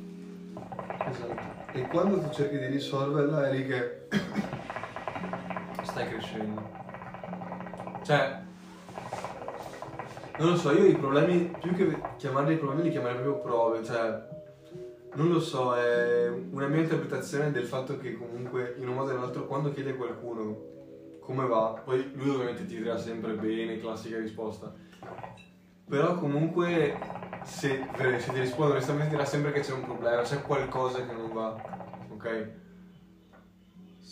Esatto. 1.10 1.74
E 1.74 1.88
quando 1.88 2.20
tu 2.20 2.30
cerchi 2.32 2.58
di 2.58 2.68
risolverla 2.68 3.48
è 3.48 3.54
lì 3.54 3.66
che 3.66 4.08
stai 5.84 6.08
crescendo. 6.08 6.70
Cioè, 8.04 8.44
non 10.38 10.50
lo 10.50 10.56
so, 10.58 10.72
io 10.72 10.86
i 10.86 10.96
problemi, 10.96 11.56
più 11.60 11.74
che 11.74 11.98
chiamarli 12.18 12.58
problemi, 12.58 12.84
li 12.84 12.90
chiamerei 12.92 13.22
proprio 13.22 13.42
prove, 13.42 13.84
cioè, 13.84 14.34
non 15.14 15.30
lo 15.30 15.40
so, 15.40 15.76
è 15.76 16.28
una 16.28 16.68
mia 16.68 16.82
interpretazione 16.82 17.52
del 17.52 17.66
fatto 17.66 17.98
che 17.98 18.14
comunque, 18.18 18.76
in 18.78 18.88
un 18.88 18.96
modo 18.96 19.12
o 19.12 19.14
nell'altro, 19.14 19.48
quando 19.48 19.72
chiede 19.72 19.92
a 19.92 19.96
qualcuno 19.96 20.74
come 21.20 21.48
va, 21.48 21.82
poi 21.84 22.12
lui 22.16 22.30
ovviamente 22.30 22.66
ti 22.66 22.78
dirà 22.78 22.98
sempre 22.98 23.34
bene, 23.34 23.80
classica 23.80 24.20
risposta, 24.20 24.74
però 25.88 26.16
comunque 26.16 26.98
se, 27.46 27.88
se 28.20 28.32
ti 28.32 28.40
risponde 28.40 28.74
onestamente 28.74 29.12
dirà 29.12 29.26
sempre 29.26 29.52
che 29.52 29.62
c'è 29.62 29.72
un 29.72 29.84
problema, 29.84 30.22
c'è 30.24 30.42
qualcosa 30.42 31.06
che 31.06 31.14
non 31.14 31.32
va, 31.32 31.56
ok? 32.10 32.48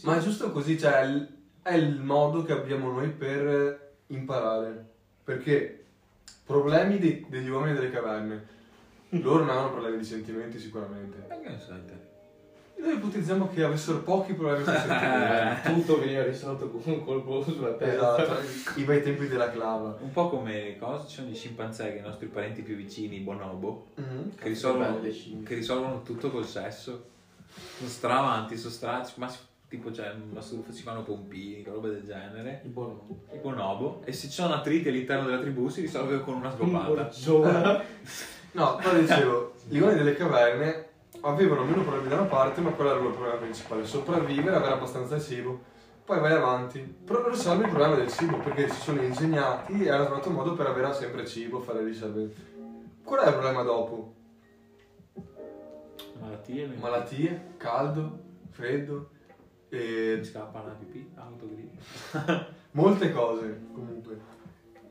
Ma 0.03 0.17
è 0.17 0.19
giusto 0.19 0.51
così, 0.51 0.77
cioè 0.77 0.99
è 1.01 1.05
il, 1.05 1.37
è 1.61 1.73
il 1.73 1.99
modo 1.99 2.43
che 2.43 2.51
abbiamo 2.53 2.91
noi 2.91 3.09
per 3.09 3.95
imparare, 4.07 4.91
perché 5.23 5.85
problemi 6.45 6.99
dei- 6.99 7.25
degli 7.27 7.49
uomini 7.49 7.73
delle 7.73 7.89
caverne, 7.89 8.47
loro 9.09 9.39
non 9.39 9.49
avevano 9.49 9.71
problemi 9.71 9.97
di 9.97 10.05
sentimenti 10.05 10.59
sicuramente. 10.59 11.25
Ma 11.29 11.39
che 11.39 11.49
ne? 11.49 12.11
Noi 12.75 12.95
ipotizziamo 12.95 13.49
che 13.53 13.63
avessero 13.63 13.99
pochi 13.99 14.33
problemi. 14.33 14.63
Tutto 15.63 15.99
veniva 15.99 16.23
risolto 16.23 16.69
con 16.69 16.81
un 16.85 17.03
colpo 17.05 17.41
sulla 17.43 17.73
testa. 17.73 18.21
esatto, 18.23 18.79
i 18.79 18.83
bei 18.83 19.01
tempi 19.01 19.27
della 19.27 19.49
clava. 19.51 19.97
Un 20.01 20.11
po' 20.11 20.29
come 20.29 20.75
cosa? 20.79 21.05
Ci 21.05 21.15
sono 21.15 21.27
gli 21.29 21.35
scimpanzé 21.35 21.93
che 21.93 21.99
i 21.99 22.01
nostri 22.01 22.27
parenti 22.27 22.61
più 22.61 22.75
vicini, 22.75 23.17
i 23.17 23.19
bonobo, 23.19 23.87
Mhm. 23.95 24.35
che 24.35 24.47
risolvono, 24.49 24.99
che 25.01 25.55
risolvono 25.55 26.01
tutto 26.03 26.29
col 26.29 26.45
sesso. 26.45 27.05
Sono 27.77 27.89
stra 27.89 28.17
avanti, 28.19 28.57
sono 28.57 28.71
stra... 28.73 29.07
ma 29.15 29.31
tipo 29.69 29.89
stufa, 29.91 30.71
si 30.71 30.83
fanno 30.83 31.01
pompini, 31.03 31.63
roba 31.63 31.87
del 31.87 32.03
genere. 32.05 32.61
Il 32.63 32.69
buono. 32.71 33.07
Il 33.31 33.39
bonobo. 33.39 34.01
E 34.03 34.11
se 34.11 34.27
ci 34.27 34.33
sono 34.33 34.53
attriti 34.55 34.89
all'interno 34.89 35.25
della 35.25 35.39
tribù 35.39 35.69
si 35.69 35.81
risolve 35.81 36.19
con 36.21 36.35
una 36.35 36.49
Un 36.49 36.53
scopata. 36.55 36.87
borgione. 36.87 37.83
No, 38.53 38.75
però 38.75 38.93
dicevo, 38.99 39.53
gli 39.67 39.79
uomini 39.79 39.97
delle 39.97 40.13
caverne 40.15 40.82
avevano 41.23 41.63
meno 41.63 41.83
problemi 41.83 42.09
da 42.09 42.15
una 42.15 42.25
parte, 42.25 42.61
ma 42.61 42.71
quello 42.71 42.89
era 42.89 42.99
il 42.99 43.05
loro 43.05 43.15
problema 43.15 43.39
principale, 43.39 43.85
sopravvivere, 43.85 44.55
avere 44.55 44.73
abbastanza 44.73 45.19
cibo. 45.19 45.71
Poi 46.03 46.19
vai 46.19 46.33
avanti, 46.33 46.79
però 46.79 47.29
risolvi 47.29 47.63
il 47.63 47.69
problema 47.69 47.95
del 47.95 48.09
cibo 48.09 48.37
perché 48.37 48.67
si 48.67 48.81
sono 48.81 49.01
ingegnati 49.01 49.83
e 49.83 49.89
hanno 49.89 50.05
trovato 50.05 50.29
un 50.29 50.35
modo 50.35 50.53
per 50.53 50.67
avere 50.67 50.93
sempre 50.93 51.25
cibo, 51.25 51.61
fare 51.61 51.83
riserve. 51.83 52.33
Qual 53.03 53.21
è 53.21 53.27
il 53.27 53.33
problema 53.33 53.61
dopo? 53.61 54.13
Malattie, 56.19 56.67
Malattie, 56.79 57.53
caldo, 57.57 58.19
freddo 58.49 59.09
e 59.69 60.15
mi 60.17 60.25
scappa 60.25 60.61
la 60.61 60.73
pipì, 60.73 61.09
autogripe. 61.15 61.77
molte 62.71 63.11
cose 63.13 63.61
comunque. 63.73 64.31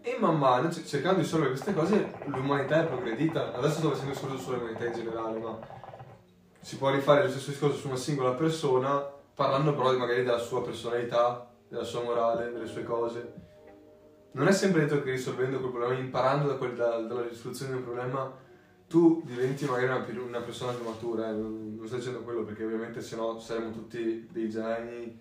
E 0.00 0.16
man 0.18 0.38
mano, 0.38 0.70
cercando 0.70 1.16
di 1.16 1.22
risolvere 1.22 1.50
queste 1.52 1.74
cose, 1.74 2.12
l'umanità 2.24 2.82
è 2.82 2.86
progredita. 2.86 3.52
Adesso 3.52 3.78
sto 3.78 3.90
facendo 3.90 4.12
discorso 4.12 4.38
sull'umanità 4.38 4.86
in 4.86 4.94
generale, 4.94 5.38
ma 5.38 5.58
si 6.62 6.78
può 6.78 6.90
rifare 6.90 7.24
lo 7.24 7.28
stesso 7.28 7.50
discorso 7.50 7.76
su 7.76 7.88
una 7.88 7.96
singola 7.96 8.32
persona, 8.34 9.04
parlando 9.34 9.74
però 9.74 9.96
magari 9.96 10.22
della 10.22 10.38
sua 10.38 10.62
personalità, 10.62 11.50
della 11.68 11.82
sua 11.82 12.02
morale, 12.02 12.52
delle 12.52 12.66
sue 12.66 12.84
cose. 12.84 13.32
Non 14.32 14.46
è 14.46 14.52
sempre 14.52 14.82
detto 14.82 15.02
che 15.02 15.10
risolvendo 15.10 15.58
quel 15.58 15.72
problema, 15.72 15.94
imparando 16.00 16.46
da 16.46 16.54
quel- 16.54 16.74
da- 16.74 17.00
dalla 17.00 17.22
risoluzione 17.22 17.72
di 17.72 17.78
un 17.78 17.84
problema, 17.84 18.32
tu 18.86 19.22
diventi 19.24 19.64
magari 19.64 19.86
una, 19.86 20.22
una 20.24 20.40
persona 20.40 20.72
più 20.72 20.84
matura. 20.84 21.28
eh. 21.28 21.32
Non, 21.32 21.74
non 21.76 21.86
sto 21.86 21.96
dicendo 21.96 22.20
quello 22.20 22.44
perché 22.44 22.64
ovviamente 22.64 23.00
sennò 23.00 23.38
saremmo 23.38 23.72
tutti 23.72 24.28
dei 24.30 24.48
geni, 24.48 25.20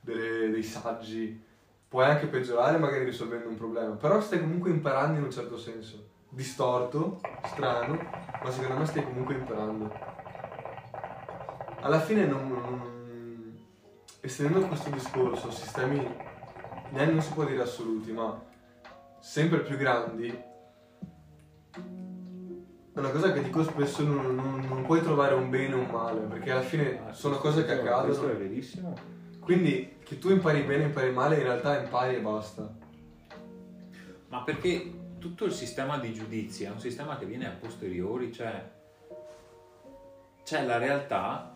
delle- 0.00 0.50
dei 0.50 0.62
saggi. 0.62 1.42
Puoi 1.88 2.04
anche 2.04 2.26
peggiorare 2.26 2.78
magari 2.78 3.04
risolvendo 3.04 3.48
un 3.48 3.56
problema, 3.56 3.94
però 3.94 4.20
stai 4.20 4.40
comunque 4.40 4.70
imparando 4.70 5.18
in 5.18 5.24
un 5.24 5.30
certo 5.30 5.56
senso. 5.56 6.10
Distorto, 6.28 7.20
strano, 7.44 7.98
ma 8.42 8.50
secondo 8.50 8.76
me 8.76 8.86
stai 8.86 9.04
comunque 9.04 9.34
imparando. 9.34 10.21
Alla 11.82 12.00
fine 12.00 12.26
non, 12.26 12.48
non- 12.48 13.58
estendendo 14.20 14.66
questo 14.68 14.90
discorso 14.90 15.48
a 15.48 15.52
sistemi 15.52 15.98
neanche 16.90 17.12
non 17.12 17.22
si 17.22 17.32
può 17.32 17.44
dire 17.44 17.62
assoluti, 17.62 18.12
ma 18.12 18.40
sempre 19.18 19.60
più 19.62 19.76
grandi, 19.76 20.28
è 22.94 22.98
una 22.98 23.10
cosa 23.10 23.32
che 23.32 23.42
dico 23.42 23.64
spesso, 23.64 24.04
non, 24.04 24.34
non- 24.36 24.60
non 24.68 24.84
puoi 24.84 25.00
trovare 25.00 25.34
un 25.34 25.50
bene 25.50 25.74
o 25.74 25.78
un 25.78 25.86
male, 25.90 26.20
perché 26.20 26.50
alla 26.52 26.60
fine 26.60 27.00
sono 27.12 27.38
cose 27.38 27.64
che 27.64 27.78
Questo 27.78 27.88
è 27.88 27.92
accadono. 27.92 28.38
verissimo. 28.38 28.94
Quindi 29.40 29.96
che 30.04 30.18
tu 30.18 30.30
impari 30.30 30.62
bene 30.62 30.84
o 30.84 30.86
impari 30.86 31.10
male, 31.10 31.36
in 31.36 31.42
realtà 31.42 31.80
impari 31.82 32.14
e 32.16 32.20
basta. 32.20 32.72
Ma 34.28 34.42
perché 34.44 35.00
tutto 35.18 35.44
il 35.46 35.52
sistema 35.52 35.98
di 35.98 36.12
giudizi 36.12 36.62
è 36.64 36.70
un 36.70 36.78
sistema 36.78 37.16
che 37.18 37.26
viene 37.26 37.46
a 37.48 37.56
posteriori, 37.58 38.32
cioè 38.32 38.70
c'è 40.44 40.64
la 40.64 40.78
realtà 40.78 41.51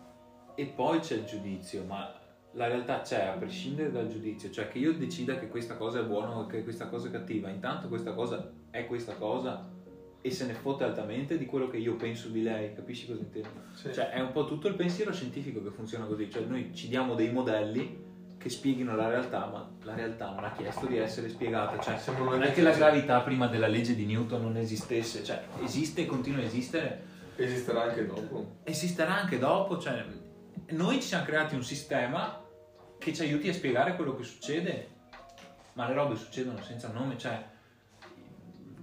e 0.59 0.65
poi 0.65 0.99
c'è 0.99 1.13
il 1.13 1.25
giudizio, 1.25 1.83
ma 1.83 2.11
la 2.53 2.67
realtà 2.67 3.01
c'è 3.01 3.25
a 3.25 3.33
prescindere 3.33 3.91
dal 3.91 4.07
giudizio, 4.07 4.49
cioè 4.49 4.67
che 4.67 4.79
io 4.79 4.91
decida 4.95 5.37
che 5.37 5.47
questa 5.49 5.77
cosa 5.77 5.99
è 5.99 6.03
buona 6.03 6.35
o 6.35 6.47
che 6.47 6.63
questa 6.63 6.87
cosa 6.87 7.09
è 7.09 7.11
cattiva, 7.11 7.47
intanto 7.49 7.87
questa 7.87 8.13
cosa 8.13 8.51
è 8.71 8.87
questa 8.87 9.13
cosa 9.13 9.69
e 10.19 10.31
se 10.31 10.47
ne 10.47 10.53
fotte 10.53 10.83
altamente 10.83 11.37
di 11.37 11.45
quello 11.45 11.69
che 11.69 11.77
io 11.77 11.95
penso 11.95 12.29
di 12.29 12.41
lei, 12.41 12.73
capisci 12.73 13.05
cosa 13.05 13.19
intendo? 13.19 13.49
Sì. 13.75 13.93
Cioè 13.93 14.09
è 14.09 14.19
un 14.19 14.31
po' 14.31 14.45
tutto 14.45 14.67
il 14.67 14.73
pensiero 14.73 15.13
scientifico 15.13 15.61
che 15.61 15.69
funziona 15.69 16.05
così, 16.05 16.27
cioè 16.31 16.41
noi 16.45 16.73
ci 16.73 16.87
diamo 16.87 17.13
dei 17.13 17.31
modelli 17.31 18.05
che 18.39 18.49
spieghino 18.49 18.95
la 18.95 19.09
realtà, 19.09 19.45
ma 19.45 19.69
la 19.83 19.93
realtà 19.93 20.31
non 20.31 20.43
ha 20.43 20.53
chiesto 20.53 20.87
di 20.87 20.97
essere 20.97 21.29
spiegata, 21.29 21.79
cioè 21.79 21.99
non 22.17 22.41
è 22.41 22.51
che 22.51 22.63
la 22.63 22.71
gravità 22.71 23.21
prima 23.21 23.45
della 23.45 23.67
legge 23.67 23.93
di 23.93 24.07
Newton 24.07 24.41
non 24.41 24.57
esistesse, 24.57 25.23
cioè 25.23 25.43
esiste 25.63 26.01
e 26.01 26.05
continua 26.07 26.41
a 26.41 26.45
esistere, 26.45 27.05
Esisterà 27.39 27.83
anche 27.83 28.07
dopo. 28.07 28.55
esisterà 28.63 29.15
anche 29.21 29.37
dopo, 29.37 29.77
cioè 29.77 30.03
noi 30.69 30.95
ci 30.95 31.07
siamo 31.07 31.25
creati 31.25 31.55
un 31.55 31.63
sistema 31.63 32.43
che 32.97 33.13
ci 33.13 33.21
aiuti 33.21 33.49
a 33.49 33.53
spiegare 33.53 33.95
quello 33.95 34.15
che 34.15 34.23
succede, 34.23 34.89
ma 35.73 35.87
le 35.87 35.93
robe 35.93 36.15
succedono 36.15 36.61
senza 36.61 36.91
nome, 36.91 37.17
cioè 37.17 37.43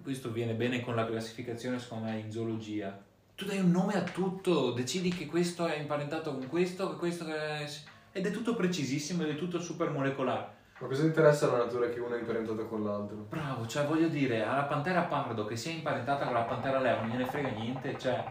questo 0.02 0.30
viene 0.30 0.54
bene 0.54 0.80
con 0.80 0.94
la 0.94 1.06
classificazione 1.06 1.78
secondo 1.78 2.04
me 2.04 2.18
in 2.18 2.30
zoologia. 2.30 3.02
Tu 3.34 3.46
dai 3.46 3.58
un 3.58 3.70
nome 3.70 3.94
a 3.94 4.02
tutto, 4.02 4.72
decidi 4.72 5.10
che 5.10 5.26
questo 5.26 5.66
è 5.66 5.76
imparentato 5.76 6.32
con 6.32 6.46
questo, 6.46 6.90
che 6.90 6.96
questo 6.96 7.26
è... 7.26 7.66
ed 8.12 8.26
è 8.26 8.30
tutto 8.30 8.54
precisissimo 8.54 9.24
ed 9.24 9.30
è 9.30 9.36
tutto 9.36 9.58
super 9.60 9.90
molecolare. 9.90 10.62
Ma 10.78 10.88
cosa 10.88 11.04
interessa 11.04 11.50
la 11.50 11.58
natura 11.58 11.88
che 11.88 12.00
uno 12.00 12.14
è 12.14 12.18
imparentato 12.18 12.66
con 12.66 12.84
l'altro? 12.84 13.26
Bravo, 13.28 13.66
cioè 13.66 13.86
voglio 13.86 14.08
dire, 14.08 14.44
alla 14.44 14.64
pantera 14.64 15.02
pardo 15.02 15.46
che 15.46 15.56
sia 15.56 15.72
imparentata 15.72 16.24
con 16.24 16.34
la 16.34 16.42
pantera 16.42 16.80
leo 16.80 17.00
non 17.00 17.10
gliene 17.10 17.26
frega 17.26 17.48
niente, 17.48 17.98
cioè 17.98 18.24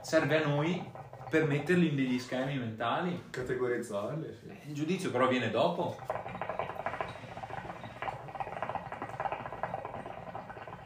serve 0.00 0.42
a 0.42 0.46
noi 0.46 1.00
per 1.32 1.46
metterli 1.46 1.88
in 1.88 1.96
degli 1.96 2.18
schemi 2.18 2.58
mentali. 2.58 3.22
Categorizzarli, 3.30 4.36
sì. 4.38 4.68
Il 4.68 4.74
giudizio 4.74 5.10
però 5.10 5.28
viene 5.28 5.48
dopo. 5.48 5.96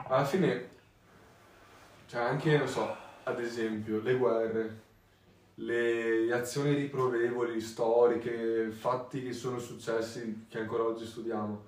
Alla 0.09 0.25
fine, 0.25 0.69
cioè 2.07 2.21
anche, 2.21 2.59
non 2.59 2.69
so, 2.69 2.97
ad 3.25 3.41
esempio, 3.41 4.01
le 4.01 4.15
guerre, 4.15 4.81
le 5.55 6.33
azioni 6.33 6.75
riprovevoli, 6.75 7.61
storiche, 7.61 8.71
fatti 8.71 9.25
che 9.25 9.33
sono 9.33 9.59
successi, 9.59 10.47
che 10.49 10.61
ancora 10.61 10.85
oggi 10.85 11.07
studiamo. 11.07 11.65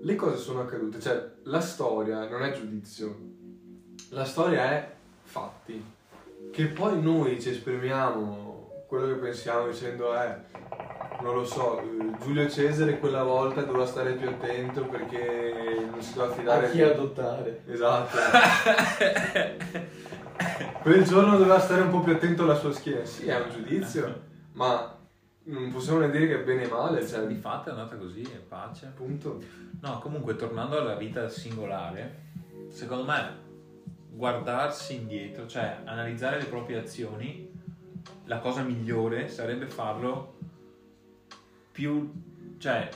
Le 0.00 0.16
cose 0.16 0.36
sono 0.36 0.62
accadute, 0.62 0.98
cioè 0.98 1.30
la 1.44 1.60
storia 1.60 2.28
non 2.28 2.42
è 2.42 2.50
giudizio, 2.50 3.16
la 4.08 4.24
storia 4.24 4.64
è 4.72 4.92
fatti. 5.22 6.00
Che 6.52 6.66
poi 6.66 7.00
noi 7.00 7.40
ci 7.40 7.48
esprimiamo 7.48 8.84
quello 8.86 9.06
che 9.06 9.14
pensiamo 9.14 9.68
dicendo, 9.68 10.14
eh, 10.14 10.36
non 11.22 11.34
lo 11.34 11.46
so, 11.46 11.80
Giulio 12.22 12.46
Cesare 12.50 12.98
quella 12.98 13.22
volta 13.22 13.62
doveva 13.62 13.86
stare 13.86 14.12
più 14.12 14.28
attento 14.28 14.84
perché 14.84 15.86
non 15.90 16.02
si 16.02 16.12
doveva 16.12 16.34
fidare 16.34 16.66
A 16.66 16.70
chi 16.70 16.82
adottare? 16.82 17.62
Esatto. 17.66 18.18
Quel 20.82 21.04
giorno 21.04 21.38
doveva 21.38 21.58
stare 21.58 21.80
un 21.80 21.90
po' 21.90 22.00
più 22.00 22.12
attento 22.12 22.42
alla 22.42 22.56
sua 22.56 22.72
schiena. 22.72 23.04
Sì, 23.06 23.28
è 23.28 23.40
un 23.40 23.50
giudizio, 23.50 24.20
ma 24.52 24.94
non 25.44 25.72
possiamo 25.72 26.00
ne 26.00 26.10
dire 26.10 26.26
che 26.26 26.40
è 26.40 26.44
bene 26.44 26.64
e 26.64 26.68
male, 26.68 27.06
cioè, 27.06 27.26
Di 27.26 27.36
fatto 27.36 27.70
è 27.70 27.72
andata 27.72 27.96
così, 27.96 28.20
è 28.22 28.36
pace. 28.46 28.86
appunto. 28.86 29.40
No, 29.80 29.98
comunque 30.00 30.36
tornando 30.36 30.78
alla 30.78 30.96
vita 30.96 31.30
singolare, 31.30 32.24
secondo 32.68 33.04
me 33.04 33.41
guardarsi 34.14 34.94
indietro, 34.96 35.46
cioè 35.46 35.78
analizzare 35.84 36.38
le 36.38 36.44
proprie 36.44 36.78
azioni, 36.78 37.50
la 38.24 38.38
cosa 38.38 38.62
migliore 38.62 39.28
sarebbe 39.28 39.66
farlo 39.66 40.34
più, 41.72 42.12
cioè, 42.58 42.88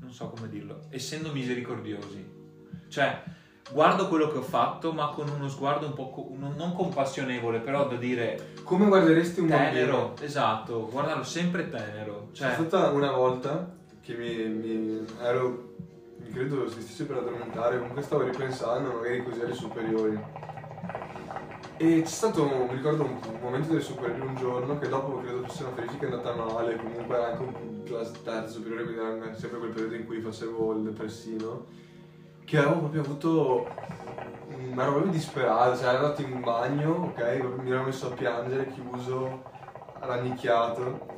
non 0.00 0.10
so 0.12 0.28
come 0.28 0.48
dirlo, 0.48 0.80
essendo 0.88 1.32
misericordiosi. 1.32 2.40
Cioè, 2.88 3.22
guardo 3.70 4.08
quello 4.08 4.28
che 4.28 4.38
ho 4.38 4.42
fatto, 4.42 4.92
ma 4.92 5.08
con 5.08 5.28
uno 5.28 5.48
sguardo 5.48 5.86
un 5.86 5.94
po' 5.94 6.10
co- 6.10 6.34
non, 6.38 6.74
compassionevole, 6.74 7.60
però 7.60 7.86
da 7.88 7.96
dire 7.96 8.52
Come 8.64 8.86
guarderesti 8.86 9.40
un 9.40 9.48
tenero, 9.48 9.96
bambino? 10.08 10.26
esatto, 10.26 10.88
guardarlo 10.90 11.24
sempre 11.24 11.68
tenero. 11.68 12.28
C'è 12.32 12.54
Cioè, 12.54 12.66
stata 12.66 12.90
una 12.90 13.10
volta 13.12 13.70
che 14.00 14.14
mi, 14.14 14.34
mi- 14.48 15.04
ero, 15.20 15.71
credo 16.32 16.68
si 16.68 16.80
stesse 16.80 17.04
per 17.04 17.18
addormentare, 17.18 17.78
comunque 17.78 18.02
stavo 18.02 18.22
ripensando, 18.22 18.92
magari 18.92 19.22
così 19.22 19.40
alle 19.40 19.54
superiori. 19.54 20.18
E 21.76 22.02
c'è 22.02 22.08
stato, 22.08 22.44
mi 22.44 22.74
ricordo, 22.74 23.04
un, 23.04 23.18
un 23.32 23.40
momento 23.40 23.68
delle 23.68 23.80
superiori 23.80 24.20
un 24.20 24.36
giorno 24.36 24.78
che 24.78 24.88
dopo 24.88 25.18
credo 25.18 25.42
fosse 25.42 25.64
una 25.64 25.72
verifica 25.74 26.06
andata 26.06 26.34
male, 26.34 26.76
comunque 26.76 27.24
anche 27.24 27.42
un 27.42 27.82
classe 27.84 28.12
terza 28.22 28.48
superiore, 28.48 28.84
quindi 28.84 29.00
era 29.00 29.34
sempre 29.34 29.58
quel 29.58 29.70
periodo 29.70 29.94
in 29.94 30.06
cui 30.06 30.20
facevo 30.20 30.72
il 30.74 30.82
depressino, 30.82 31.66
che 32.44 32.58
avevo 32.58 32.78
proprio 32.78 33.00
avuto, 33.02 33.68
mi 34.48 34.80
ero 34.80 34.92
proprio 34.92 35.12
disperato, 35.12 35.76
cioè 35.76 35.88
ero 35.88 35.96
andato 35.98 36.22
in 36.22 36.40
bagno, 36.40 37.12
ok, 37.16 37.60
mi 37.62 37.70
ero 37.70 37.82
messo 37.82 38.06
a 38.06 38.14
piangere, 38.14 38.68
chiuso, 38.68 39.42
rannicchiato. 40.00 41.10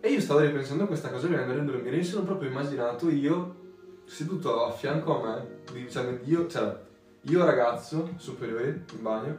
E 0.00 0.08
io 0.08 0.20
stavo 0.20 0.40
ripensando 0.40 0.84
a 0.84 0.86
questa 0.86 1.08
cosa 1.08 1.26
prima 1.26 1.42
di 1.42 1.50
andare 1.50 1.66
a 1.66 1.70
dormire, 1.72 1.96
mi 1.96 2.04
sono 2.04 2.24
proprio 2.24 2.50
immaginato 2.50 3.08
io 3.08 3.62
seduto 4.04 4.66
a 4.66 4.70
fianco 4.72 5.22
a 5.22 5.26
me, 5.28 5.46
di- 5.72 5.90
cioè 5.90 6.18
io, 6.24 6.46
cioè, 6.48 6.76
io 7.22 7.44
ragazzo 7.44 8.10
superiore 8.16 8.84
in 8.92 9.02
bagno, 9.02 9.36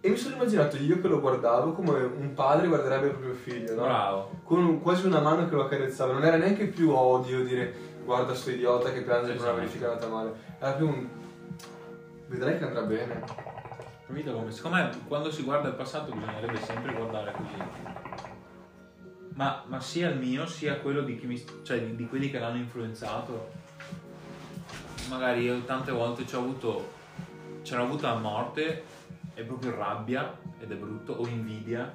e 0.00 0.08
mi 0.10 0.16
sono 0.16 0.34
immaginato 0.34 0.76
io 0.76 1.00
che 1.00 1.08
lo 1.08 1.20
guardavo 1.20 1.72
come 1.72 2.00
un 2.02 2.32
padre 2.34 2.66
guarderebbe 2.66 3.06
il 3.06 3.12
proprio 3.12 3.34
figlio, 3.34 3.74
no? 3.76 3.82
bravo. 3.82 4.30
Con 4.44 4.64
un- 4.64 4.80
quasi 4.80 5.06
una 5.06 5.20
mano 5.20 5.48
che 5.48 5.54
lo 5.54 5.64
accarezzava, 5.64 6.12
non 6.12 6.24
era 6.24 6.36
neanche 6.36 6.66
più 6.66 6.90
odio 6.92 7.44
dire 7.44 7.90
guarda 8.04 8.34
sto 8.34 8.50
idiota 8.50 8.90
che 8.92 9.02
piange 9.02 9.28
per 9.32 9.36
una 9.36 9.44
Esatto. 9.44 9.54
verifica 9.56 9.88
andata 9.92 10.08
male, 10.08 10.32
era 10.58 10.72
più 10.72 10.88
un 10.88 11.06
vedrai 12.26 12.58
che 12.58 12.64
andrà 12.64 12.82
bene. 12.82 13.22
Capito 14.06 14.32
come? 14.32 14.50
Secondo 14.50 14.76
me 14.76 14.90
quando 15.06 15.30
si 15.30 15.42
guarda 15.44 15.68
il 15.68 15.74
passato 15.74 16.12
bisognerebbe 16.12 16.58
sempre 16.60 16.92
guardare 16.92 17.32
così. 17.32 18.30
Ma, 19.34 19.62
ma 19.66 19.80
sia 19.80 20.10
il 20.10 20.18
mio 20.18 20.44
sia 20.46 20.76
quello 20.80 21.00
di, 21.02 21.16
chi 21.16 21.26
mi, 21.26 21.42
cioè 21.62 21.80
di, 21.80 21.96
di 21.96 22.06
quelli 22.08 22.28
che 22.30 22.38
l'hanno 22.38 22.58
influenzato. 22.58 23.60
Magari 25.12 25.42
io 25.42 25.62
tante 25.64 25.92
volte 25.92 26.26
ci 26.26 26.34
ho 26.34 26.38
avuto, 26.38 26.90
c'era 27.60 27.82
avuta 27.82 28.12
a 28.12 28.18
morte 28.18 28.82
e 29.34 29.42
proprio 29.42 29.76
rabbia, 29.76 30.38
ed 30.58 30.72
è 30.72 30.74
brutto, 30.74 31.12
o 31.12 31.26
invidia, 31.26 31.94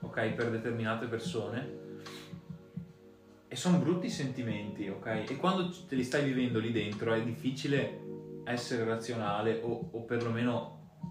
ok, 0.00 0.30
per 0.30 0.50
determinate 0.50 1.04
persone. 1.04 1.82
E 3.46 3.54
sono 3.54 3.76
brutti 3.76 4.08
sentimenti, 4.08 4.88
ok? 4.88 5.26
E 5.28 5.36
quando 5.36 5.70
te 5.86 5.94
li 5.94 6.02
stai 6.02 6.24
vivendo 6.24 6.58
lì 6.58 6.72
dentro 6.72 7.12
è 7.12 7.22
difficile 7.22 8.00
essere 8.44 8.84
razionale 8.84 9.60
o, 9.62 9.90
o 9.92 10.00
perlomeno 10.00 11.02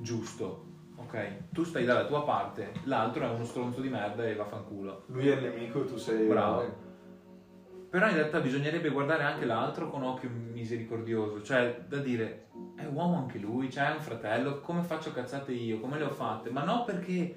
giusto, 0.00 0.66
ok? 0.96 1.48
Tu 1.52 1.64
stai 1.64 1.86
dalla 1.86 2.04
tua 2.04 2.22
parte, 2.22 2.72
l'altro 2.84 3.24
è 3.24 3.30
uno 3.30 3.46
stronzo 3.46 3.80
di 3.80 3.88
merda 3.88 4.26
e 4.26 4.34
vaffanculo. 4.34 5.04
Lui 5.06 5.28
è 5.28 5.36
il 5.36 5.42
nemico, 5.42 5.86
tu 5.86 5.96
sei 5.96 6.26
Bravo. 6.26 6.87
Però 7.90 8.06
in 8.06 8.14
realtà 8.14 8.40
bisognerebbe 8.40 8.90
guardare 8.90 9.22
anche 9.22 9.46
l'altro 9.46 9.88
con 9.88 10.02
occhio 10.02 10.28
misericordioso, 10.28 11.42
cioè 11.42 11.84
da 11.88 11.98
dire, 11.98 12.48
è 12.76 12.84
uomo 12.84 13.16
anche 13.16 13.38
lui, 13.38 13.70
cioè 13.70 13.90
è 13.90 13.94
un 13.94 14.00
fratello, 14.00 14.60
come 14.60 14.82
faccio 14.82 15.12
cazzate 15.12 15.52
io, 15.52 15.80
come 15.80 15.96
le 15.96 16.04
ho 16.04 16.10
fatte? 16.10 16.50
Ma 16.50 16.64
no 16.64 16.84
perché 16.84 17.34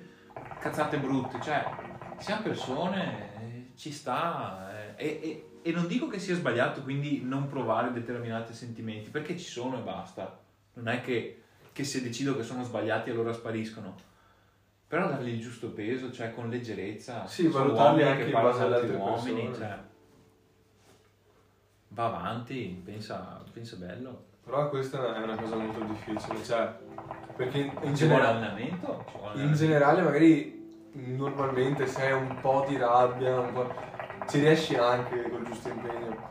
cazzate 0.60 0.98
brutte, 0.98 1.40
cioè 1.42 1.64
siamo 2.18 2.42
persone, 2.42 3.70
ci 3.76 3.92
sta, 3.92 4.94
eh, 4.98 5.06
e, 5.08 5.20
e- 5.22 5.46
e 5.64 5.72
non 5.72 5.88
dico 5.88 6.08
che 6.08 6.20
sia 6.20 6.36
sbagliato 6.36 6.82
quindi 6.82 7.22
non 7.24 7.48
provare 7.48 7.94
determinati 7.94 8.54
sentimenti, 8.54 9.10
perché 9.10 9.38
ci 9.38 9.50
sono 9.50 9.78
e 9.80 9.82
basta, 9.82 10.38
non 10.74 10.90
è 10.90 11.00
che, 11.02 11.44
che 11.72 11.84
se 11.86 12.02
decido 12.02 12.36
che 12.36 12.44
sono 12.44 12.64
sbagliati 12.64 13.10
allora 13.10 13.32
spariscono. 13.32 13.96
Però 14.88 15.08
dargli 15.08 15.30
il 15.30 15.40
giusto 15.40 15.70
peso, 15.70 16.12
cioè 16.12 16.34
con 16.34 16.50
leggerezza. 16.50 17.26
Sì, 17.26 17.48
valutarli 17.48 18.04
anche 18.04 18.26
che 18.26 18.32
in 18.32 18.42
base 18.42 18.64
alle 18.64 18.76
altri 18.76 18.96
uomini, 18.98 19.46
persone. 19.46 19.56
cioè, 19.56 19.78
va 21.94 22.06
avanti, 22.06 22.82
pensa, 22.84 23.42
pensa 23.52 23.76
bello. 23.78 24.30
Però 24.44 24.70
questa 24.70 25.16
è 25.16 25.24
una 25.24 25.36
cosa 25.36 25.56
molto 25.56 25.84
difficile, 25.84 26.44
cioè, 26.44 26.74
perché 27.36 27.60
in 27.60 27.72
vuole 27.74 27.94
generale, 27.94 28.78
in 29.36 29.54
generale 29.54 30.02
magari 30.02 30.90
normalmente 30.94 31.86
se 31.88 32.02
hai 32.02 32.14
un 32.14 32.40
po' 32.42 32.66
di 32.68 32.76
rabbia, 32.76 33.40
po', 33.40 33.74
ci 34.28 34.40
riesci 34.40 34.76
anche 34.76 35.30
col 35.30 35.44
giusto 35.46 35.70
impegno. 35.70 36.30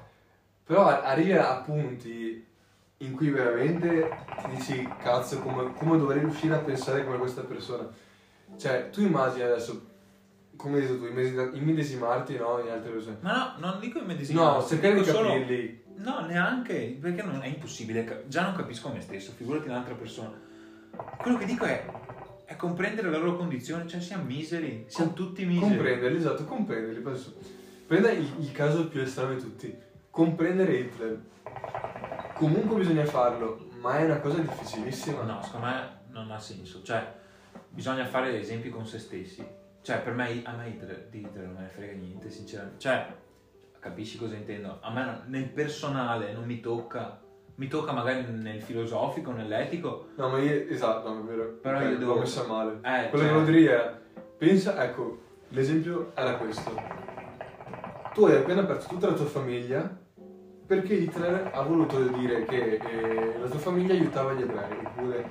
Però 0.64 0.86
arrivi 0.86 1.32
a 1.32 1.62
punti 1.64 2.46
in 2.98 3.14
cui 3.14 3.30
veramente 3.30 4.10
dici, 4.48 4.86
cazzo, 4.98 5.40
come, 5.40 5.72
come 5.74 5.96
dovrei 5.96 6.20
riuscire 6.20 6.54
a 6.54 6.58
pensare 6.58 7.04
come 7.04 7.18
questa 7.18 7.42
persona. 7.42 7.88
Cioè, 8.56 8.90
tu 8.90 9.00
immagini 9.00 9.42
adesso, 9.42 9.89
come 10.60 10.76
hai 10.76 10.82
detto 10.82 10.98
tu, 10.98 11.06
immedesi- 11.06 11.56
immedesimarti 11.56 12.36
no, 12.36 12.58
in 12.58 12.70
altre 12.70 12.90
persone. 12.90 13.16
Ma 13.20 13.56
no, 13.58 13.66
non 13.66 13.80
dico 13.80 13.98
immedesimato. 13.98 14.58
No, 14.60 14.66
cercare 14.66 14.94
di 14.94 15.04
solo- 15.04 15.28
capirli. 15.28 15.84
No, 15.96 16.20
neanche, 16.26 16.98
perché 17.00 17.22
non 17.22 17.42
è 17.42 17.46
impossibile. 17.46 18.24
Già 18.26 18.42
non 18.42 18.54
capisco 18.54 18.90
me 18.90 19.00
stesso, 19.00 19.32
figurati 19.32 19.68
un'altra 19.68 19.94
persona. 19.94 20.38
Quello 21.18 21.36
che 21.36 21.44
dico 21.44 21.64
è, 21.64 21.84
è 22.44 22.56
comprendere 22.56 23.10
la 23.10 23.18
loro 23.18 23.36
condizione, 23.36 23.86
cioè 23.86 24.00
siamo 24.00 24.24
miseri, 24.24 24.84
siamo 24.88 25.12
tutti 25.12 25.44
miseri. 25.44 25.74
Comprenderli, 25.74 26.16
esatto, 26.16 26.44
comprenderli. 26.44 27.00
Penso. 27.00 27.34
Prenda 27.86 28.10
il, 28.10 28.26
il 28.38 28.52
caso 28.52 28.88
più 28.88 29.00
estremo 29.00 29.34
di 29.34 29.40
tutti. 29.40 29.76
Comprendere 30.10 30.74
Hitler. 30.74 31.20
Comunque 32.34 32.76
bisogna 32.76 33.04
farlo, 33.04 33.68
ma 33.80 33.98
è 33.98 34.04
una 34.04 34.20
cosa 34.20 34.38
difficilissima. 34.38 35.22
No, 35.22 35.42
secondo 35.42 35.66
me 35.66 36.00
non 36.08 36.30
ha 36.30 36.38
senso. 36.38 36.82
Cioè, 36.82 37.14
bisogna 37.68 38.06
fare 38.06 38.38
esempi 38.38 38.70
con 38.70 38.86
se 38.86 38.98
stessi. 38.98 39.58
Cioè, 39.82 40.00
per 40.00 40.12
me, 40.12 40.42
a 40.44 40.52
me 40.56 40.68
Hitler, 40.68 41.06
di 41.10 41.20
Hitler 41.20 41.44
non 41.46 41.54
me 41.54 41.60
ne 41.62 41.68
frega 41.68 41.92
niente, 41.94 42.30
sinceramente. 42.30 42.78
Cioè, 42.80 43.06
capisci 43.78 44.18
cosa 44.18 44.34
intendo? 44.34 44.78
A 44.82 44.90
me 44.92 45.04
non- 45.04 45.22
nel 45.26 45.48
personale 45.48 46.32
non 46.32 46.44
mi 46.44 46.60
tocca. 46.60 47.20
Mi 47.56 47.68
tocca 47.68 47.92
magari 47.92 48.24
nel 48.30 48.62
filosofico, 48.62 49.32
nell'etico. 49.32 50.08
No, 50.16 50.28
ma 50.30 50.38
io, 50.38 50.66
esatto, 50.68 51.18
è 51.18 51.22
vero. 51.22 51.58
Però 51.60 51.78
Ok, 51.78 51.84
io 51.90 51.98
devo- 51.98 52.14
L'ho 52.14 52.20
messa 52.20 52.46
male. 52.46 52.72
Eh, 52.82 53.08
Quello 53.08 53.08
cioè- 53.10 53.10
che 53.10 53.26
volevo 53.40 53.50
dire 53.50 53.74
è, 53.84 53.94
pensa, 54.38 54.82
ecco, 54.84 55.18
l'esempio 55.48 56.12
era 56.14 56.36
questo. 56.36 56.98
Tu 58.14 58.24
hai 58.24 58.36
appena 58.36 58.64
perso 58.64 58.88
tutta 58.88 59.06
la 59.08 59.12
tua 59.14 59.26
famiglia 59.26 59.98
perché 60.66 60.94
Hitler 60.94 61.50
ha 61.52 61.62
voluto 61.62 62.02
dire 62.08 62.44
che 62.44 62.74
eh, 62.76 63.38
la 63.38 63.48
tua 63.48 63.58
famiglia 63.58 63.92
aiutava 63.94 64.32
gli 64.32 64.42
ebrei, 64.42 64.84
oppure 64.84 65.28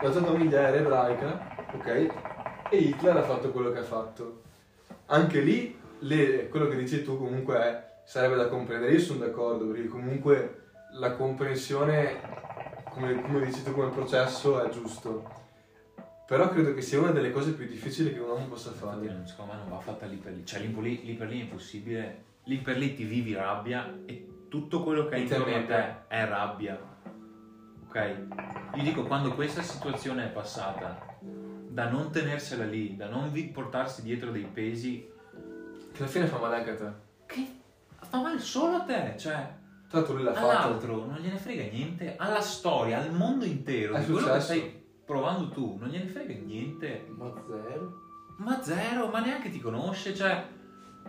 la 0.00 0.10
tua 0.10 0.22
famiglia 0.22 0.60
era 0.68 0.76
ebraica, 0.76 1.56
ok? 1.74 2.31
E 2.72 2.78
Hitler 2.78 3.14
ha 3.18 3.22
fatto 3.22 3.50
quello 3.50 3.70
che 3.70 3.80
ha 3.80 3.84
fatto. 3.84 4.40
Anche 5.06 5.40
lì, 5.40 5.78
le- 5.98 6.48
quello 6.48 6.68
che 6.68 6.76
dici 6.76 7.02
tu 7.04 7.18
comunque 7.18 7.56
è, 7.58 7.84
sarebbe 8.06 8.34
da 8.36 8.48
comprendere, 8.48 8.92
io 8.92 8.98
sono 8.98 9.18
d'accordo, 9.18 9.66
perché 9.66 9.88
comunque 9.88 10.70
la 10.92 11.12
comprensione, 11.12 12.18
come, 12.88 13.20
come 13.20 13.44
dici 13.44 13.62
tu 13.62 13.72
come 13.72 13.90
processo, 13.90 14.62
è 14.64 14.70
giusto. 14.70 15.22
Però 16.26 16.48
credo 16.48 16.72
che 16.72 16.80
sia 16.80 16.98
una 16.98 17.10
delle 17.10 17.30
cose 17.30 17.52
più 17.52 17.66
difficili 17.66 18.10
che 18.14 18.20
un 18.20 18.30
uomo 18.30 18.46
possa 18.46 18.70
fare. 18.70 19.04
non- 19.04 19.26
secondo 19.26 19.52
me 19.52 19.58
non 19.58 19.68
va 19.68 19.78
fatta 19.78 20.06
lì 20.06 20.16
per 20.16 20.32
lì. 20.32 20.46
Cioè, 20.46 20.60
lì 20.60 20.68
per 20.68 20.82
lì, 20.82 20.96
per 21.12 21.28
lì 21.28 21.40
è 21.40 21.42
impossibile. 21.42 22.24
Lì 22.44 22.56
per 22.56 22.78
lì 22.78 22.94
ti 22.94 23.04
vivi 23.04 23.34
rabbia 23.34 23.98
e 24.06 24.46
tutto 24.48 24.82
quello 24.82 25.04
che 25.08 25.16
hai 25.16 25.22
intorno 25.22 25.54
a 25.54 25.62
te 25.64 25.94
è 26.08 26.24
rabbia. 26.26 26.80
Ok? 27.86 28.16
Io 28.76 28.82
dico, 28.82 29.02
quando 29.04 29.34
questa 29.34 29.60
situazione 29.60 30.24
è 30.24 30.28
passata, 30.28 31.10
da 31.72 31.88
non 31.88 32.10
tenersela 32.12 32.64
lì, 32.66 32.96
da 32.96 33.08
non 33.08 33.32
portarsi 33.52 34.02
dietro 34.02 34.30
dei 34.30 34.44
pesi, 34.44 35.08
Che 35.92 36.02
alla 36.02 36.06
fine 36.10 36.26
fa 36.26 36.38
male 36.38 36.56
anche 36.56 36.70
a 36.70 36.76
te. 36.76 36.92
che 37.26 37.46
fa 37.98 38.20
male 38.20 38.38
solo 38.38 38.76
a 38.76 38.80
te, 38.82 39.14
cioè 39.16 39.54
Tra 39.88 39.98
l'altro 39.98 40.14
lui 40.14 40.22
l'ha 40.24 40.34
fatto. 40.34 40.48
all'altro 40.48 41.06
non 41.06 41.16
gliene 41.18 41.38
frega 41.38 41.70
niente, 41.72 42.16
alla 42.18 42.42
storia, 42.42 42.98
al 43.00 43.12
mondo 43.12 43.46
intero, 43.46 43.94
È 43.94 44.04
quello 44.04 44.32
che 44.32 44.40
stai 44.40 44.84
provando 45.04 45.48
tu, 45.48 45.76
non 45.80 45.88
gliene 45.88 46.06
frega 46.08 46.34
niente. 46.44 47.06
Ma 47.08 47.32
zero. 47.46 48.00
Ma 48.36 48.62
zero, 48.62 49.08
ma 49.08 49.20
neanche 49.20 49.50
ti 49.50 49.58
conosce, 49.60 50.14
cioè, 50.14 50.44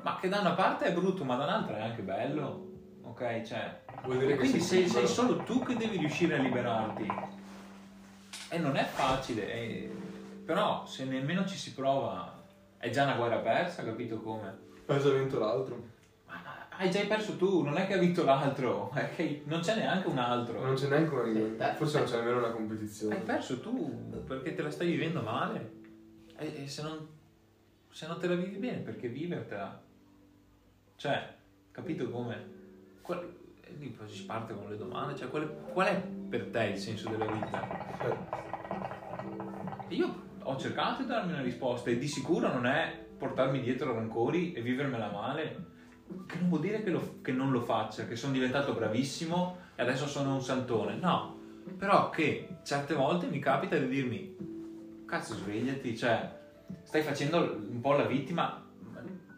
ma 0.01 0.17
che 0.19 0.29
da 0.29 0.39
una 0.39 0.53
parte 0.53 0.85
è 0.85 0.93
brutto, 0.93 1.25
ma 1.25 1.35
da 1.35 1.43
un'altra 1.43 1.77
è 1.77 1.81
anche 1.81 2.01
bello, 2.03 2.69
ok? 3.03 3.41
Cioè, 3.41 3.81
Vuol 4.03 4.17
dire 4.19 4.37
quindi 4.37 4.61
sei, 4.61 4.87
sei 4.87 5.07
solo 5.07 5.37
tu 5.43 5.61
che 5.63 5.75
devi 5.75 5.97
riuscire 5.97 6.35
a 6.37 6.41
liberarti. 6.41 7.05
E 8.49 8.57
non 8.59 8.75
è 8.75 8.83
facile, 8.83 9.51
eh, 9.51 9.91
però 10.45 10.85
se 10.85 11.05
nemmeno 11.05 11.45
ci 11.45 11.57
si 11.57 11.73
prova, 11.73 12.41
È 12.77 12.89
già 12.89 13.03
una 13.03 13.15
guerra 13.15 13.37
persa, 13.37 13.83
capito 13.83 14.19
come? 14.19 14.57
Hai 14.87 14.99
già 14.99 15.09
vinto 15.11 15.39
l'altro. 15.39 15.81
Ma 16.27 16.41
hai 16.77 16.89
già 16.91 16.99
perso 17.05 17.37
tu, 17.37 17.61
non 17.61 17.77
è 17.77 17.87
che 17.87 17.93
ha 17.93 17.97
vinto 17.97 18.25
l'altro, 18.25 18.91
è 18.95 19.15
che 19.15 19.43
non 19.45 19.61
c'è 19.61 19.75
neanche 19.75 20.07
un 20.09 20.17
altro. 20.17 20.59
Non 20.65 20.75
c'è 20.75 20.89
neanche 20.89 21.15
una. 21.15 21.73
Forse 21.75 21.99
non 21.99 22.07
c'è 22.07 22.17
nemmeno 22.17 22.39
una 22.39 22.51
competizione. 22.51 23.15
Hai 23.15 23.21
perso 23.21 23.61
tu 23.61 24.21
perché 24.27 24.53
te 24.53 24.61
la 24.61 24.69
stai 24.69 24.87
vivendo 24.87 25.21
male. 25.21 25.71
E, 26.37 26.63
e 26.63 26.67
se, 26.67 26.81
non, 26.81 27.07
se 27.89 28.05
non 28.07 28.19
te 28.19 28.27
la 28.27 28.35
vivi 28.35 28.57
bene, 28.57 28.79
perché 28.79 29.07
vivertela? 29.07 29.81
Cioè, 30.97 31.35
capito 31.71 32.09
come? 32.09 32.51
Qual, 33.01 33.19
e 33.61 33.75
lì 33.79 33.87
poi 33.89 34.09
si 34.09 34.25
parte 34.25 34.53
con 34.53 34.69
le 34.69 34.75
domande, 34.75 35.15
cioè 35.15 35.29
qual, 35.29 35.49
qual 35.71 35.87
è 35.87 36.01
per 36.01 36.47
te 36.47 36.63
il 36.65 36.77
senso 36.77 37.09
della 37.09 37.27
vita? 37.31 37.97
Eh, 38.01 38.17
E 39.87 39.95
io 39.95 40.31
ho 40.43 40.57
cercato 40.57 41.03
di 41.03 41.07
darmi 41.07 41.33
una 41.33 41.41
risposta 41.41 41.89
e 41.89 41.97
di 41.97 42.07
sicuro 42.07 42.51
non 42.51 42.65
è 42.65 43.01
portarmi 43.17 43.61
dietro 43.61 43.93
rancori 43.93 44.53
e 44.53 44.61
vivermela 44.61 45.09
male, 45.09 45.55
che 46.27 46.37
non 46.37 46.49
vuol 46.49 46.61
dire 46.61 46.83
che, 46.83 46.89
lo- 46.89 47.19
che 47.21 47.31
non 47.31 47.51
lo 47.51 47.61
faccia, 47.61 48.05
che 48.05 48.15
sono 48.15 48.33
diventato 48.33 48.73
bravissimo 48.73 49.55
e 49.75 49.81
adesso 49.81 50.07
sono 50.07 50.33
un 50.33 50.41
santone, 50.41 50.95
no, 50.95 51.35
però 51.77 52.09
che 52.09 52.47
certe 52.63 52.93
volte 52.93 53.27
mi 53.27 53.39
capita 53.39 53.77
di 53.77 53.87
dirmi, 53.87 54.35
cazzo 55.05 55.35
svegliati, 55.35 55.95
cioè 55.95 56.29
stai 56.83 57.01
facendo 57.01 57.37
un 57.69 57.79
po' 57.79 57.93
la 57.93 58.05
vittima 58.05 58.61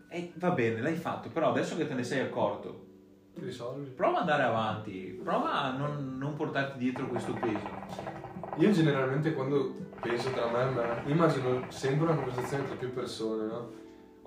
e 0.07 0.31
va 0.35 0.51
bene, 0.51 0.81
l'hai 0.81 0.95
fatto, 0.95 1.29
però 1.29 1.49
adesso 1.49 1.75
che 1.75 1.87
te 1.87 1.93
ne 1.93 2.03
sei 2.03 2.21
accorto, 2.21 2.83
risolvi. 3.35 3.89
prova 3.89 4.15
ad 4.15 4.21
andare 4.21 4.43
avanti, 4.43 5.19
prova 5.21 5.61
a 5.63 5.71
non, 5.71 6.17
non 6.17 6.33
portarti 6.35 6.77
dietro 6.77 7.07
questo 7.07 7.33
peso. 7.33 7.83
Io 8.57 8.71
generalmente 8.71 9.33
quando 9.33 9.84
penso 10.05 10.29
tra 10.29 10.47
me 10.49 10.61
e 10.61 10.71
me, 10.71 11.11
immagino 11.11 11.65
sempre 11.69 12.05
una 12.05 12.15
conversazione 12.15 12.65
tra 12.65 12.75
più 12.75 12.93
persone, 12.93 13.45
no? 13.45 13.71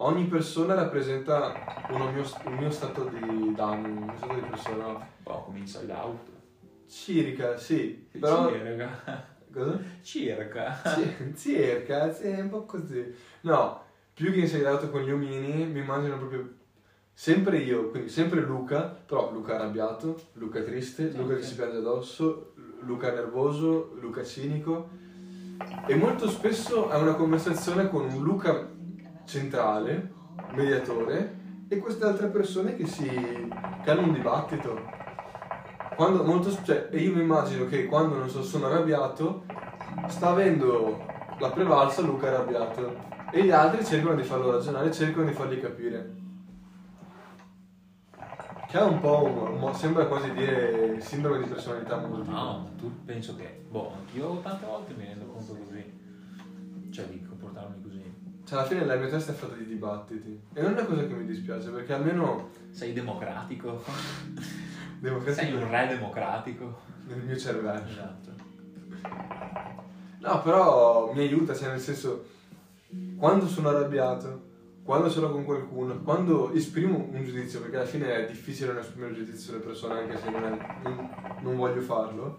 Ogni 0.00 0.24
persona 0.26 0.74
rappresenta 0.74 1.86
uno 1.90 2.10
mio, 2.10 2.24
un 2.44 2.54
mio 2.54 2.70
stato 2.70 3.04
di 3.04 3.54
d'animo, 3.54 4.00
un 4.00 4.04
mio 4.06 4.16
stato 4.16 4.34
di 4.34 4.40
persona. 4.40 4.86
no? 4.86 5.06
Poi 5.22 5.42
comincia 5.44 5.82
l'auto. 5.82 6.30
Circa, 6.86 7.56
sì. 7.56 8.06
Però... 8.10 8.50
Circa. 8.50 9.36
Cosa? 9.52 9.80
Circa. 10.02 10.80
Ci- 10.84 11.34
Circa, 11.36 12.12
sì, 12.12 12.24
è 12.28 12.40
un 12.40 12.48
po' 12.48 12.64
così. 12.64 13.12
No, 13.42 13.82
più 14.14 14.30
che 14.32 14.40
insediato 14.40 14.88
con 14.90 15.02
gli 15.02 15.10
omini, 15.10 15.66
mi 15.66 15.80
immagino 15.80 16.16
proprio 16.16 16.48
sempre 17.12 17.58
io, 17.58 17.90
quindi 17.90 18.08
sempre 18.08 18.40
Luca, 18.40 18.82
però 18.82 19.32
Luca 19.32 19.56
arrabbiato, 19.56 20.16
Luca 20.34 20.62
triste, 20.62 21.10
Luca 21.10 21.34
che 21.34 21.40
Ok. 21.40 21.44
si 21.44 21.54
piange 21.56 21.78
addosso, 21.78 22.52
Luca 22.82 23.12
nervoso, 23.12 23.94
Luca 24.00 24.22
cinico. 24.22 25.06
E 25.86 25.94
molto 25.96 26.28
spesso 26.28 26.88
è 26.90 26.96
una 26.96 27.14
conversazione 27.14 27.88
con 27.88 28.04
un 28.04 28.22
Luca 28.22 28.68
centrale, 29.24 30.12
mediatore, 30.54 31.36
e 31.68 31.78
queste 31.78 32.04
altre 32.04 32.28
persone 32.28 32.76
che 32.76 32.86
si 32.86 33.06
che 33.82 33.90
hanno 33.90 34.02
un 34.02 34.12
dibattito. 34.12 34.78
Quando 35.96 36.22
molto, 36.22 36.56
cioè, 36.62 36.88
e 36.90 36.98
io 36.98 37.14
mi 37.14 37.22
immagino 37.22 37.66
che 37.66 37.86
quando 37.86 38.16
non 38.16 38.28
so, 38.28 38.42
sono 38.42 38.66
arrabbiato, 38.66 39.44
sta 40.06 40.28
avendo 40.28 41.04
la 41.38 41.50
prevalsa 41.50 42.02
Luca 42.02 42.28
arrabbiato 42.28 42.96
e 43.30 43.42
gli 43.42 43.50
altri 43.50 43.84
cercano 43.84 44.14
di 44.14 44.22
farlo 44.22 44.52
ragionare, 44.52 44.92
cercano 44.92 45.26
di 45.26 45.32
fargli 45.32 45.60
capire. 45.60 46.27
Che 48.68 48.78
è 48.78 48.82
un 48.82 49.00
po' 49.00 49.24
un, 49.24 49.74
sembra 49.74 50.04
quasi 50.06 50.30
dire 50.32 51.00
sindrome 51.00 51.38
di 51.38 51.46
personalità 51.48 51.96
multipla. 51.96 52.38
No, 52.38 52.70
tu 52.76 52.92
penso 53.04 53.34
che. 53.34 53.64
Boh, 53.70 53.94
anch'io 53.94 54.40
tante 54.40 54.66
volte 54.66 54.92
mi 54.94 55.04
rendo 55.06 55.24
conto 55.24 55.54
così. 55.54 55.82
Cioè 56.90 57.06
di 57.06 57.24
comportarmi 57.26 57.82
così. 57.82 58.02
Cioè, 58.44 58.58
alla 58.58 58.66
fine 58.68 58.84
la 58.84 58.96
mia 58.96 59.08
testa 59.08 59.32
è 59.32 59.34
fatta 59.34 59.54
di 59.54 59.66
dibattiti. 59.66 60.38
E 60.52 60.60
non 60.60 60.72
è 60.72 60.74
una 60.80 60.84
cosa 60.84 61.06
che 61.06 61.14
mi 61.14 61.24
dispiace, 61.24 61.70
perché 61.70 61.94
almeno 61.94 62.50
Sei 62.70 62.92
democratico. 62.92 63.82
democrazia 65.00 65.44
Sei 65.44 65.54
un 65.54 65.70
re 65.70 65.86
democratico. 65.86 66.80
nel 67.06 67.22
mio 67.22 67.36
cervello. 67.36 67.88
Esatto. 67.88 68.30
No, 70.18 70.42
però 70.42 71.12
mi 71.14 71.20
aiuta, 71.20 71.54
cioè 71.54 71.68
nel 71.68 71.80
senso, 71.80 72.26
quando 73.16 73.46
sono 73.46 73.70
arrabbiato, 73.70 74.47
quando 74.88 75.10
ce 75.10 75.20
l'ho 75.20 75.30
con 75.30 75.44
qualcuno, 75.44 75.98
quando 76.00 76.50
esprimo 76.52 76.96
un 77.12 77.22
giudizio, 77.22 77.60
perché 77.60 77.76
alla 77.76 77.84
fine 77.84 78.24
è 78.24 78.26
difficile 78.26 78.72
non 78.72 78.80
esprimere 78.80 79.10
un 79.12 79.18
giudizio 79.18 79.50
sulle 79.50 79.58
persone 79.58 79.98
anche 80.00 80.16
se 80.16 80.30
non, 80.30 80.42
è- 80.44 80.58
non- 80.82 81.10
non 81.42 81.56
voglio 81.58 81.82
farlo. 81.82 82.38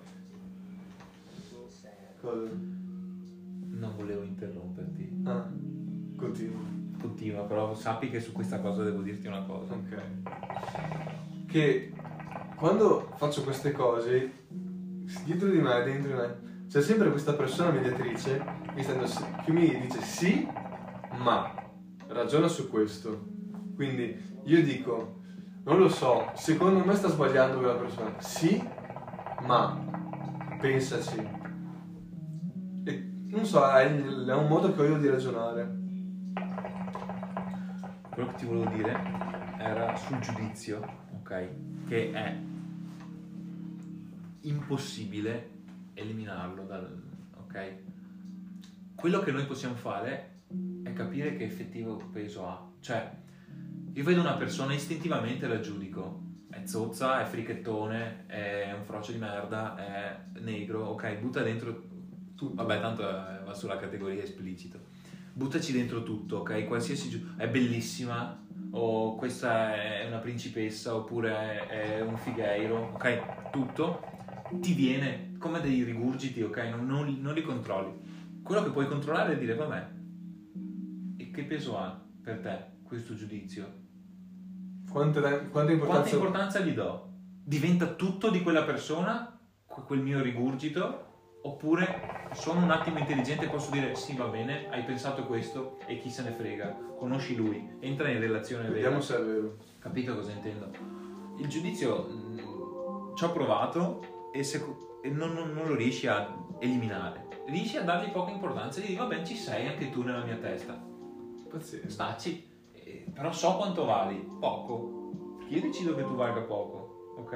Cosa? 2.19 2.49
Non 2.49 3.93
volevo 3.95 4.23
interromperti. 4.23 5.21
Ah, 5.25 5.47
continuo. 6.17 6.59
Continua, 6.99 7.43
però 7.43 7.75
sappi 7.75 8.09
che 8.09 8.19
su 8.19 8.31
questa 8.31 8.59
cosa 8.59 8.81
devo 8.83 9.03
dirti 9.03 9.27
una 9.27 9.43
cosa. 9.43 9.75
Ok. 9.75 10.01
Che 11.45 11.93
quando 12.55 13.11
faccio 13.15 13.43
queste 13.43 13.71
cose, 13.73 14.31
dietro 15.23 15.49
di 15.49 15.59
me, 15.59 15.83
dentro 15.83 16.09
di 16.09 16.17
me, 16.17 16.65
c'è 16.67 16.81
sempre 16.81 17.11
questa 17.11 17.33
persona 17.33 17.69
mediatrice 17.69 18.43
che, 18.73 18.81
sta 18.81 18.93
andando- 18.93 19.43
che 19.45 19.51
mi 19.51 19.79
dice 19.81 20.01
sì, 20.01 20.47
ma 21.15 21.67
ragiona 22.09 22.47
su 22.47 22.69
questo. 22.69 23.27
Quindi 23.75 24.41
io 24.43 24.63
dico, 24.63 25.21
non 25.63 25.79
lo 25.79 25.89
so, 25.89 26.31
secondo 26.35 26.83
me 26.83 26.95
sta 26.95 27.09
sbagliando 27.09 27.57
quella 27.57 27.75
persona. 27.75 28.19
Sì, 28.19 28.61
ma 29.41 29.77
pensaci. 30.59 31.17
E 32.83 33.11
non 33.27 33.45
so, 33.45 33.65
è, 33.65 33.85
è 33.85 34.33
un 34.33 34.47
modo 34.47 34.73
che 34.73 34.81
ho 34.81 34.85
io 34.85 34.97
di 34.97 35.09
ragionare. 35.09 35.77
Quello 38.09 38.29
che 38.29 38.35
ti 38.35 38.45
volevo 38.45 38.69
dire 38.75 39.01
era 39.57 39.95
sul 39.95 40.19
giudizio, 40.19 40.81
ok? 41.19 41.49
Che 41.87 42.11
è 42.11 42.37
impossibile 44.41 45.51
eliminarlo 45.93 46.63
dal. 46.63 47.01
ok? 47.37 47.73
Quello 48.95 49.19
che 49.19 49.31
noi 49.31 49.45
possiamo 49.45 49.75
fare 49.75 50.28
è 50.89 50.93
capire 50.93 51.35
che 51.35 51.45
effettivo 51.45 51.95
peso 52.11 52.47
ha. 52.47 52.71
Cioè, 52.79 53.11
io 53.93 54.03
vedo 54.03 54.21
una 54.21 54.35
persona 54.35 54.73
istintivamente 54.73 55.47
la 55.47 55.59
giudico. 55.59 56.27
È 56.49 56.65
zozza, 56.65 57.21
è 57.21 57.25
frichettone, 57.25 58.25
è 58.25 58.73
un 58.75 58.83
frocio 58.83 59.11
di 59.11 59.19
merda, 59.19 59.75
è 59.75 60.39
negro, 60.39 60.85
ok, 60.87 61.17
butta 61.19 61.41
dentro 61.41 61.87
Tutto. 62.39 62.55
Vabbè, 62.55 62.79
tanto 62.79 63.03
va 63.03 63.53
sulla 63.53 63.75
categoria 63.75 64.23
esplicito. 64.23 64.79
Buttaci 65.33 65.73
dentro 65.73 66.03
tutto, 66.03 66.37
ok? 66.37 66.63
Qualsiasi 66.67 67.09
giu- 67.09 67.35
è 67.35 67.49
bellissima, 67.49 68.41
o 68.71 69.15
questa 69.15 69.75
è 69.75 70.07
una 70.07 70.19
principessa, 70.19 70.95
oppure 70.95 71.67
è, 71.67 71.99
un 71.99 72.15
figheiro, 72.15 72.91
ok? 72.93 73.49
Tutto 73.51 74.01
ti 74.61 74.73
viene 74.73 75.35
come 75.37 75.59
dei 75.59 75.83
rigurgiti, 75.83 76.41
ok? 76.41 76.57
Non, 76.69 76.85
non- 76.87 77.17
non 77.19 77.33
li 77.33 77.41
controlli. 77.41 77.91
Quello 78.41 78.63
che 78.63 78.71
puoi 78.71 78.87
controllare 78.87 79.33
è 79.33 79.37
dire, 79.37 79.55
vabbè, 79.55 79.87
che 81.39 81.45
peso 81.45 81.77
ha 81.77 81.99
per 82.21 82.39
te 82.39 82.65
questo 82.83 83.15
giudizio? 83.15 83.65
Quanta, 84.91 85.21
quanta 85.21 85.49
Quanta 85.49 85.71
importanza... 85.71 86.15
importanza 86.15 86.59
gli 86.59 86.73
do? 86.73 87.07
Diventa 87.43 87.87
tutto 87.93 88.29
di 88.29 88.41
quella 88.41 88.63
persona, 88.63 89.39
que- 89.65 89.83
quel 89.83 90.01
mio 90.01 90.21
rigurgito, 90.21 91.05
oppure 91.43 92.27
sono 92.33 92.61
un 92.63 92.71
attimo 92.71 92.97
intelligente 92.97 93.45
e 93.45 93.49
posso 93.49 93.71
dire 93.71 93.95
sì 93.95 94.15
va 94.15 94.25
bene, 94.27 94.67
hai 94.69 94.83
pensato 94.83 95.25
questo 95.25 95.77
e 95.87 95.97
chi 95.99 96.09
se 96.09 96.23
ne 96.23 96.31
frega, 96.31 96.75
conosci 96.97 97.35
lui, 97.35 97.75
entra 97.79 98.09
in 98.09 98.19
relazione 98.19 98.63
vera. 98.63 98.73
Vediamo 98.73 98.99
se 99.01 99.17
è 99.17 99.21
vero. 99.23 99.55
Capito 99.79 100.15
cosa 100.15 100.31
intendo? 100.31 100.69
Il 101.37 101.47
giudizio 101.47 102.03
mh, 102.03 103.15
ci 103.15 103.23
ho 103.23 103.31
provato 103.31 104.29
e, 104.33 104.43
se- 104.43 104.65
e 105.01 105.09
non, 105.09 105.33
non- 105.33 105.53
non 105.53 105.67
lo 105.67 105.75
riesci 105.75 106.07
a 106.07 106.35
eliminare. 106.59 107.27
Riesci 107.45 107.77
a 107.77 107.83
dargli 107.83 108.11
poca 108.11 108.31
importanza 108.31 108.79
e 108.79 108.83
gli 108.83 108.87
dici 108.87 108.99
va 108.99 109.05
bene 109.05 109.25
ci 109.25 109.35
sei 109.35 109.67
anche 109.67 109.89
tu 109.89 110.01
nella 110.03 110.23
mia 110.25 110.35
testa. 110.37 110.87
Pazienza. 111.49 111.89
Staci, 111.89 112.47
eh, 112.73 113.05
però 113.13 113.31
so 113.31 113.55
quanto 113.55 113.85
vali, 113.85 114.15
poco. 114.39 115.37
Io 115.47 115.61
decido 115.61 115.95
che 115.95 116.03
tu 116.03 116.15
valga 116.15 116.41
poco, 116.41 117.13
ok? 117.17 117.31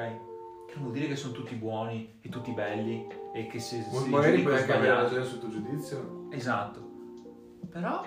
Che 0.68 0.74
non 0.76 0.84
vuol 0.84 0.94
dire 0.94 1.08
che 1.08 1.16
sono 1.16 1.34
tutti 1.34 1.56
buoni 1.56 2.20
e 2.22 2.30
tutti 2.30 2.52
belli 2.52 3.08
e 3.34 3.48
che 3.48 3.60
se, 3.60 3.82
se 3.82 4.10
Magari 4.10 4.38
giudico 4.38 4.50
puoi 4.50 4.62
anche 4.62 4.74
avere 4.74 4.94
ragione 4.94 5.26
sul 5.26 5.40
tuo 5.40 5.50
giudizio. 5.50 6.28
Esatto. 6.30 6.92
Però 7.70 8.06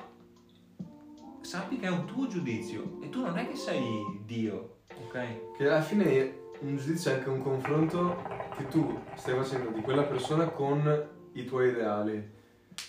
sappi 1.40 1.78
che 1.78 1.86
è 1.86 1.90
un 1.90 2.04
tuo 2.06 2.26
giudizio 2.26 2.98
e 3.00 3.08
tu 3.08 3.20
non 3.20 3.36
è 3.36 3.48
che 3.48 3.56
sei 3.56 4.22
Dio, 4.24 4.78
ok? 5.06 5.54
Che 5.56 5.66
alla 5.66 5.80
fine 5.80 6.44
un 6.60 6.76
giudizio 6.76 7.10
è 7.10 7.14
anche 7.14 7.28
un 7.28 7.42
confronto 7.42 8.16
che 8.56 8.66
tu 8.68 8.98
stai 9.14 9.34
facendo 9.34 9.70
di 9.70 9.80
quella 9.80 10.04
persona 10.04 10.46
con 10.46 11.08
i 11.32 11.44
tuoi 11.44 11.68
ideali. 11.68 12.34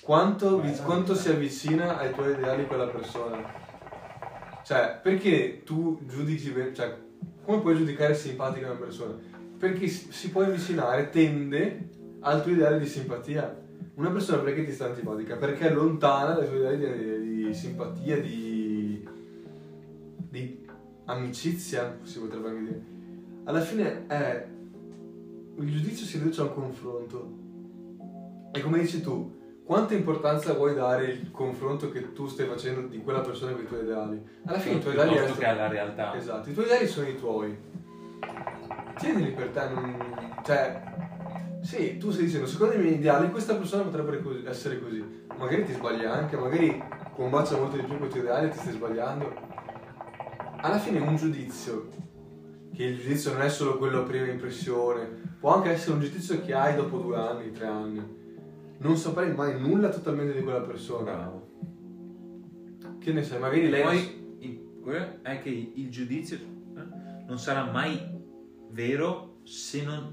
Quanto, 0.08 0.63
quanto 0.86 1.15
si 1.15 1.28
avvicina 1.28 1.98
ai 1.98 2.13
tuoi 2.13 2.32
ideali 2.32 2.65
quella 2.65 2.88
persona? 2.88 3.43
Cioè, 4.63 5.02
perché 5.04 5.63
tu 5.65 6.00
giudichi, 6.06 6.54
cioè, 6.74 6.98
come 7.43 7.60
puoi 7.60 7.76
giudicare 7.76 8.15
simpatica 8.15 8.67
una 8.67 8.80
persona? 8.80 9.15
Perché 9.60 9.86
si 9.89 10.30
può 10.30 10.43
avvicinare, 10.43 11.10
tende 11.10 11.89
al 12.22 12.41
tuo 12.41 12.54
ideale 12.54 12.80
di 12.80 12.86
simpatia. 12.86 13.54
Una 13.96 14.10
persona 14.12 14.41
perché 14.43 14.63
ti 14.63 14.72
sta 14.72 14.86
antipatica? 14.86 15.36
Perché 15.36 15.67
è 15.67 15.74
lontana 15.74 16.36
dai 16.36 16.48
tuoi 16.48 16.60
ideali 16.60 16.78
di, 16.78 17.20
di 17.20 17.48
di 17.48 17.54
simpatia, 17.54 18.22
di, 18.22 19.06
di 20.30 20.65
amicizia, 21.04 21.98
si 22.04 22.20
potrebbe 22.20 22.48
anche 22.48 22.62
dire. 22.62 22.82
Alla 23.43 23.60
fine 23.60 24.08
è 24.08 24.48
il 25.58 25.70
giudizio 25.70 26.06
si 26.06 26.17
riduce 26.17 26.39
a 26.39 26.46
un 26.46 26.54
confronto. 26.54 27.36
E 28.54 28.62
come 28.62 28.80
dici 28.80 29.02
tu, 29.02 29.36
quanta 29.67 29.93
importanza 29.93 30.53
vuoi 30.53 30.73
dare 30.73 31.08
il 31.08 31.30
confronto 31.30 31.91
che 31.91 32.13
tu 32.13 32.25
stai 32.27 32.47
facendo 32.47 32.88
di 32.88 33.03
quella 33.03 33.19
persona 33.19 33.51
con 33.51 33.63
i 33.63 33.67
tuoi 33.67 33.82
ideali? 33.82 34.25
Alla 34.45 34.60
fine 34.60 34.77
i 34.77 34.80
tuoi 34.80 34.93
ideali 34.93 35.12
piuttosto 35.12 35.38
che 35.39 35.45
alla 35.45 35.67
realtà. 35.67 36.15
Esatto, 36.15 36.49
i 36.49 36.53
tuoi 36.53 36.65
ideali 36.67 36.88
sono 36.88 37.08
i 37.10 37.17
tuoi. 37.17 37.58
Tienili 38.97 39.32
per 39.32 39.49
te, 39.49 39.67
non... 39.67 40.41
cioè, 40.45 40.82
sì, 41.62 41.97
tu 41.97 42.12
stai 42.12 42.25
dicendo, 42.25 42.47
secondo 42.47 42.75
i 42.75 42.77
miei 42.77 42.93
ideali 42.93 43.30
questa 43.30 43.56
persona 43.56 43.84
potrebbe 43.84 44.49
essere 44.49 44.80
così. 44.80 45.25
Magari 45.38 45.65
ti 45.65 45.73
sbagli 45.73 46.06
anche, 46.06 46.38
magari 46.38 46.82
combacia 47.13 47.58
molto 47.58 47.75
di 47.75 47.84
più 47.84 47.97
con 47.97 48.08
i 48.08 48.10
tuoi 48.10 48.21
ideali 48.21 48.47
e 48.47 48.51
ti 48.51 48.60
stai 48.60 48.71
sbagliando. 48.71 49.36
Alla 50.62 50.80
fine 50.80 50.99
un 50.99 51.17
giudizio, 51.17 51.89
che 52.73 52.84
il 52.86 53.01
giudizio 53.01 53.34
non 53.34 53.41
è 53.41 53.49
solo 53.49 53.77
quello 53.77 53.99
a 53.99 54.03
prima 54.03 54.27
impressione, 54.27 55.10
può 55.41 55.56
anche 55.56 55.71
essere 55.71 55.95
un 55.95 55.99
giudizio 55.99 56.39
che 56.41 56.53
hai 56.53 56.73
dopo 56.73 56.99
due 56.99 57.17
anni, 57.17 57.51
tre 57.51 57.67
anni. 57.67 58.16
Non 58.80 58.96
saprai 58.98 59.34
mai 59.34 59.60
nulla 59.60 59.90
totalmente 59.90 60.34
di 60.34 60.44
quella 60.44 60.62
persona. 60.62 61.04
Bravo. 61.13 61.46
Che 63.00 63.13
ne 63.13 63.24
sai, 63.24 63.40
magari 63.40 63.70
lei... 63.70 63.82
poi 63.84 64.38
il- 64.40 64.80
quello 64.82 65.22
è 65.24 65.42
che 65.42 65.50
il 65.50 65.90
giudizio 65.90 66.38
eh, 66.38 67.24
non 67.26 67.38
sarà 67.40 67.70
mai 67.72 68.00
vero 68.72 69.40
se 69.44 69.84
non, 69.84 70.12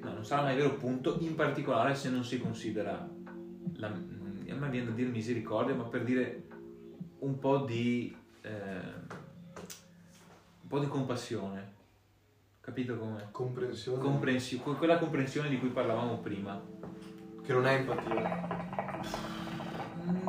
no, 0.00 0.12
non 0.12 0.24
sarà 0.24 0.42
mai 0.42 0.56
vero 0.56 0.74
punto, 0.76 1.16
in 1.20 1.34
particolare 1.34 1.94
se 1.94 2.08
non 2.10 2.24
si 2.24 2.40
considera, 2.40 3.08
la, 3.74 3.88
mm, 3.90 4.48
a 4.50 4.54
me 4.54 4.68
viene 4.70 4.86
da 4.86 4.92
dire 4.92 5.10
misericordia, 5.10 5.74
ma 5.74 5.84
per 5.84 6.04
dire 6.04 6.44
un 7.20 7.38
po' 7.38 7.58
di, 7.58 8.14
eh, 8.42 8.50
un 10.60 10.68
po' 10.68 10.78
di 10.78 10.86
compassione, 10.86 11.72
capito 12.60 12.96
come? 12.96 13.28
Comprensione. 13.30 14.00
Comprensi- 14.00 14.56
que- 14.58 14.74
quella 14.76 14.98
comprensione 14.98 15.48
di 15.48 15.58
cui 15.58 15.68
parlavamo 15.70 16.18
prima. 16.18 16.60
Che 17.44 17.52
non 17.52 17.66
è 17.66 17.74
empatia. 17.74 18.62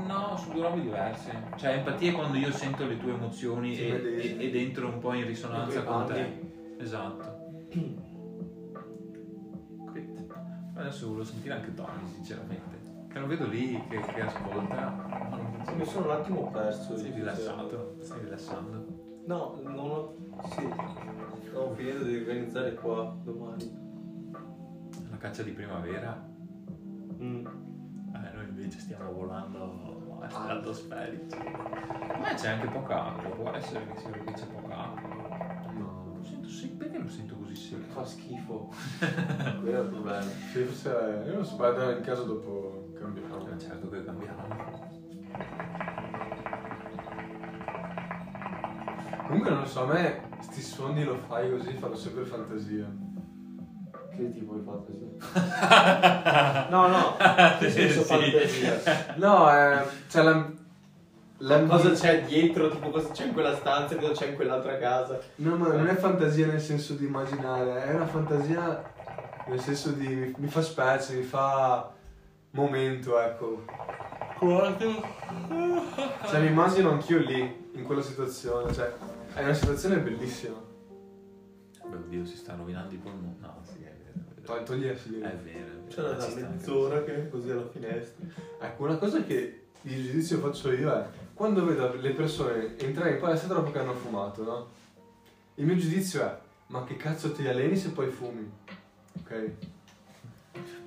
No, 0.06 0.38
sono 0.38 0.54
due 0.54 0.62
robe 0.62 0.82
diverse. 0.82 1.32
Cioè, 1.56 1.72
empatia 1.76 2.12
è 2.12 2.14
quando 2.14 2.38
io 2.38 2.52
sento 2.52 2.86
le 2.86 2.98
tue 2.98 3.14
emozioni 3.14 3.78
e, 3.78 3.88
e- 3.88 4.46
ed 4.46 4.56
entro 4.56 4.88
un 4.88 5.00
po' 5.00 5.14
in 5.14 5.26
risonanza 5.26 5.84
con 5.84 6.06
te. 6.06 6.76
Esatto. 6.78 7.44
Adesso 10.76 11.08
volevo 11.08 11.24
sentire 11.24 11.54
anche 11.56 11.74
Tony, 11.74 12.06
sinceramente. 12.14 12.84
Che 13.08 13.20
lo 13.20 13.28
vedo 13.28 13.48
lì 13.48 13.82
che, 13.88 14.00
che 14.02 14.22
ascolta. 14.22 15.64
Sì, 15.66 15.74
mi 15.74 15.86
sono 15.86 16.06
un 16.06 16.12
attimo 16.12 16.52
perso. 16.52 16.98
Sei 16.98 17.12
rilassato, 17.12 17.96
stai 18.02 18.20
rilassando. 18.20 19.22
No, 19.26 19.58
non 19.64 19.80
ho... 19.80 20.16
Sì. 20.50 20.70
Stavo 21.48 21.74
finendo 21.74 22.04
di 22.04 22.18
organizzare 22.18 22.74
qua 22.74 23.16
domani. 23.24 23.84
La 25.10 25.18
caccia 25.18 25.44
di 25.44 25.52
primavera. 25.52 26.34
Mm. 27.22 27.46
Eh, 28.14 28.32
noi 28.34 28.48
invece 28.50 28.80
stiamo 28.80 29.12
volando 29.12 30.20
a 30.22 30.30
stratosferici. 30.30 31.38
Ma 32.20 32.34
c'è 32.34 32.50
anche 32.50 32.68
poca 32.68 33.08
acqua, 33.08 33.30
può 33.30 33.52
essere 33.52 33.88
che 33.88 34.00
sia 34.00 34.10
perché 34.10 34.34
c'è 34.34 34.46
poca 34.48 34.94
acqua. 34.94 35.38
No. 35.74 36.14
Lo 36.18 36.24
sento, 36.24 36.48
sì, 36.48 36.70
perché 36.70 36.98
lo 36.98 37.10
sento 37.10 37.36
così 37.36 37.56
secco? 37.56 37.92
Fa 37.92 38.06
schifo. 38.06 38.74
Quello 39.62 39.78
è 39.78 39.82
il 39.82 39.90
problema. 39.90 40.22
Forse 40.22 41.24
io 41.26 41.34
non 41.34 41.46
so, 41.46 41.56
guarda 41.56 41.96
in 41.96 42.04
caso 42.04 42.24
dopo 42.24 42.92
cambiamo. 42.98 43.38
Ma 43.38 43.58
certo 43.58 43.90
che 43.90 44.04
cambiamo. 44.04 44.94
Comunque 49.28 49.50
non 49.50 49.62
lo 49.62 49.66
so, 49.66 49.84
a 49.84 49.94
me 49.94 50.22
sti 50.40 50.62
suoni 50.62 51.04
lo 51.04 51.18
fai 51.18 51.50
così 51.50 51.74
fanno 51.74 51.96
sempre 51.96 52.26
fantasia. 52.26 53.05
Che 54.16 54.32
tipo 54.34 54.54
di 54.56 54.64
fantasia? 54.64 56.68
no, 56.70 56.88
no. 56.88 57.16
Che 57.60 57.70
senso 57.72 58.04
Sì. 58.04 58.14
fantasia? 58.14 59.14
No, 59.18 59.50
eh, 59.52 59.84
c'è 60.10 60.22
la, 60.24 60.52
la 61.38 61.64
Cosa 61.64 61.92
c'è 61.92 62.24
dietro? 62.24 62.70
Tipo 62.70 62.90
cosa 62.90 63.12
c'è 63.12 63.26
in 63.26 63.34
quella 63.34 63.56
stanza? 63.56 63.96
Cosa 63.98 64.14
c'è 64.14 64.28
in 64.28 64.36
quell'altra 64.36 64.78
casa? 64.78 65.20
No, 65.36 65.56
ma 65.58 65.68
non 65.74 65.88
è 65.88 65.96
fantasia 65.96 66.48
nel 66.48 66.62
senso 66.62 66.94
di 66.94 67.06
immaginare, 67.06 67.84
è 67.84 67.94
una 67.94 68.08
fantasia 68.08 68.84
nel 69.48 69.60
senso 69.60 69.92
di 69.92 70.08
mi, 70.08 70.34
mi 70.38 70.48
fa 70.48 70.62
specie, 70.62 71.16
mi 71.16 71.24
fa 71.24 71.92
momento, 72.52 73.20
ecco. 73.20 73.64
Cioè 76.28 76.40
mi 76.42 76.48
immagino 76.48 76.92
anch'io 76.92 77.20
lì, 77.20 77.70
in 77.74 77.84
quella 77.84 78.02
situazione, 78.02 78.74
cioè 78.74 78.92
è 79.34 79.44
una 79.44 79.54
situazione 79.54 79.98
bellissima. 79.98 80.56
Beh, 81.88 81.96
oddio, 81.96 82.26
si 82.26 82.36
sta 82.36 82.56
rovinando 82.56 82.94
i 82.94 82.98
polmoni. 82.98 83.38
No, 83.40 83.62
sì, 83.64 83.85
vero. 84.46 84.64
Togli, 84.64 84.64
togli 84.64 84.88
la 84.88 84.98
sigla. 84.98 85.32
È 85.32 85.36
vero. 85.36 85.84
C'è 85.88 86.02
da 86.02 86.26
anche 86.26 86.42
mezz'ora 86.42 87.04
che 87.04 87.16
è 87.16 87.30
così 87.30 87.50
alla 87.50 87.68
finestra. 87.68 88.26
Ecco, 88.60 88.84
una 88.84 88.98
cosa 88.98 89.24
che 89.24 89.62
di 89.82 90.04
giudizio 90.04 90.40
faccio 90.40 90.72
io 90.72 90.92
è 90.92 91.06
quando 91.34 91.66
vedo 91.66 91.94
le 91.94 92.12
persone 92.12 92.78
entrare 92.78 93.12
in 93.12 93.20
palestra 93.20 93.54
dopo 93.54 93.72
che 93.72 93.80
hanno 93.80 93.94
fumato, 93.94 94.44
no? 94.44 94.68
Il 95.56 95.66
mio 95.66 95.76
giudizio 95.76 96.22
è 96.22 96.38
ma 96.68 96.84
che 96.84 96.98
cazzo 96.98 97.32
ti 97.32 97.48
alleni 97.48 97.78
se 97.78 97.90
poi 97.90 98.10
fumi? 98.10 98.50
Ok? 99.20 99.52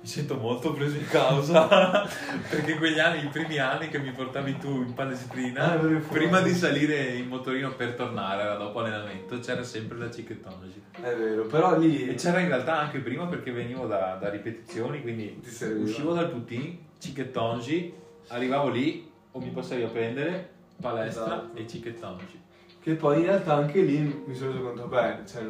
Mi 0.01 0.07
sento 0.07 0.35
molto 0.37 0.71
preso 0.73 0.95
in 0.95 1.07
causa 1.07 1.67
perché 2.49 2.77
quegli 2.77 2.99
anni, 2.99 3.25
i 3.25 3.27
primi 3.27 3.57
anni 3.57 3.89
che 3.89 3.99
mi 3.99 4.11
portavi 4.11 4.57
tu 4.57 4.81
in 4.81 4.93
palestrina, 4.93 5.73
Ah, 5.73 5.77
prima 6.09 6.39
di 6.39 6.53
salire 6.53 7.03
in 7.15 7.27
motorino 7.27 7.73
per 7.75 7.93
tornare, 7.95 8.43
era 8.43 8.55
dopo 8.55 8.79
allenamento, 8.79 9.39
c'era 9.39 9.63
sempre 9.63 9.97
la 9.97 10.09
cicchettology. 10.09 10.81
È 11.01 11.13
vero, 11.15 11.43
però 11.47 11.77
lì 11.77 12.07
E 12.07 12.15
c'era 12.15 12.39
in 12.39 12.47
realtà 12.47 12.79
anche 12.79 12.99
prima 12.99 13.25
perché 13.27 13.51
venivo 13.51 13.85
da, 13.87 14.17
da 14.19 14.29
ripetizioni, 14.29 15.01
quindi 15.01 15.41
uscivo 15.83 16.13
dal 16.13 16.29
putin, 16.29 16.77
cicchettology, 16.97 17.93
arrivavo 18.29 18.69
lì 18.69 19.09
o 19.31 19.39
mi 19.39 19.49
passavi 19.49 19.83
a 19.83 19.87
prendere 19.87 20.49
palestra 20.81 21.25
Esatto. 21.25 21.57
e 21.57 21.67
cicchettology. 21.67 22.39
Che 22.81 22.93
poi 22.95 23.19
in 23.19 23.25
realtà 23.25 23.55
anche 23.55 23.81
lì 23.81 24.23
mi 24.25 24.33
sono 24.33 24.51
reso 24.53 24.63
conto, 24.63 24.87
beh, 24.87 25.17
cioè, 25.27 25.43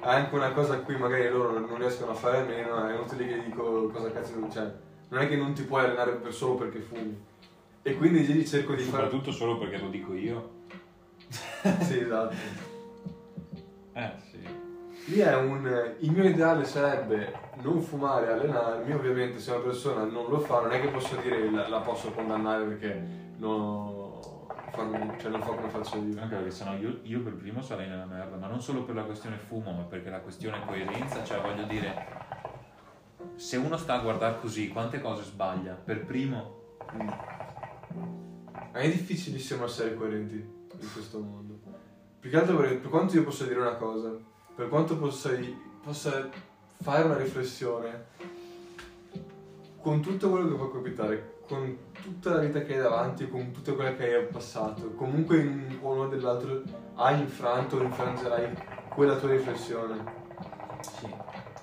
anche 0.00 0.34
una 0.34 0.52
cosa 0.52 0.74
a 0.74 0.78
cui 0.78 0.96
magari 0.96 1.28
loro 1.28 1.58
non 1.58 1.76
riescono 1.78 2.12
a 2.12 2.14
fare 2.14 2.38
a 2.38 2.44
meno, 2.44 2.86
è 2.86 2.94
inutile 2.94 3.26
che 3.26 3.42
dico 3.44 3.88
cosa 3.88 4.10
cazzo 4.10 4.34
devo, 4.34 4.50
cioè, 4.50 4.72
non 5.08 5.20
è 5.20 5.28
che 5.28 5.36
non 5.36 5.52
ti 5.52 5.62
puoi 5.62 5.84
allenare 5.84 6.12
per 6.12 6.32
solo 6.32 6.54
perché 6.54 6.80
fumi. 6.80 7.28
E 7.82 7.96
quindi 7.96 8.26
lì 8.26 8.46
cerco 8.46 8.74
di 8.74 8.82
fare... 8.82 9.04
Soprattutto 9.04 9.32
solo 9.32 9.58
perché 9.58 9.78
lo 9.78 9.88
dico 9.88 10.14
io. 10.14 10.58
Sì, 11.80 11.98
esatto. 11.98 12.34
Eh 13.92 14.12
sì. 14.30 15.12
Lì 15.12 15.18
è 15.18 15.34
un... 15.34 15.94
Il 15.98 16.10
mio 16.10 16.24
ideale 16.24 16.64
sarebbe 16.64 17.32
non 17.62 17.82
fumare 17.82 18.26
e 18.26 18.32
allenarmi, 18.32 18.92
ovviamente 18.92 19.38
se 19.38 19.50
una 19.50 19.60
persona 19.60 20.04
non 20.04 20.26
lo 20.28 20.38
fa 20.38 20.60
non 20.60 20.72
è 20.72 20.80
che 20.80 20.88
posso 20.88 21.16
dire 21.16 21.50
la, 21.50 21.68
la 21.68 21.80
posso 21.80 22.10
condannare 22.12 22.64
perché 22.64 23.02
non, 23.36 23.99
fa- 24.70 25.18
cioè, 25.18 25.30
non 25.30 25.42
fa 25.42 25.50
come 25.54 25.68
faccio 25.68 25.96
io. 25.96 26.20
Anche 26.20 26.34
perché 26.36 26.50
sennò 26.50 26.74
io, 26.74 27.00
io 27.02 27.20
per 27.22 27.34
primo 27.34 27.62
sarei 27.62 27.88
nella 27.88 28.06
merda, 28.06 28.36
ma 28.36 28.46
non 28.46 28.60
solo 28.60 28.84
per 28.84 28.94
la 28.94 29.04
questione 29.04 29.36
fumo, 29.36 29.72
ma 29.72 29.82
perché 29.82 30.10
la 30.10 30.20
questione 30.20 30.64
coerenza, 30.64 31.22
cioè 31.24 31.40
voglio 31.40 31.64
dire, 31.64 32.06
se 33.36 33.56
uno 33.56 33.76
sta 33.76 33.94
a 33.94 34.00
guardare 34.00 34.38
così, 34.40 34.68
quante 34.68 35.00
cose 35.00 35.22
sbaglia? 35.24 35.74
Per 35.74 36.04
primo, 36.04 36.58
È 38.72 38.88
difficilissimo 38.88 39.64
essere 39.64 39.94
coerenti 39.94 40.34
in 40.36 40.92
questo 40.92 41.18
mondo. 41.18 41.58
Più 42.20 42.30
che 42.30 42.36
altro 42.36 42.56
perché 42.56 42.76
per 42.76 42.90
quanto 42.90 43.16
io 43.16 43.24
possa 43.24 43.44
dire 43.44 43.60
una 43.60 43.74
cosa, 43.74 44.14
per 44.54 44.68
quanto 44.68 44.96
possa, 44.98 45.30
possa 45.82 46.28
fare 46.82 47.04
una 47.04 47.16
riflessione, 47.16 48.06
con 49.80 50.00
tutto 50.00 50.30
quello 50.30 50.48
che 50.48 50.54
può 50.54 50.70
capitare, 50.70 51.38
con 51.46 51.76
tutta 52.02 52.34
la 52.34 52.40
vita 52.40 52.62
che 52.62 52.74
hai 52.74 52.80
davanti, 52.80 53.28
con 53.28 53.50
tutto 53.50 53.74
quello 53.74 53.96
che 53.96 54.14
hai 54.14 54.26
passato, 54.26 54.90
comunque 54.90 55.40
in 55.40 55.78
uno 55.80 56.02
o 56.02 56.06
dell'altro 56.06 56.62
hai 56.94 57.20
infranto 57.20 57.76
o 57.76 57.82
infrangerai 57.82 58.56
quella 58.90 59.16
tua 59.16 59.30
riflessione. 59.30 60.02
sì. 60.80 61.08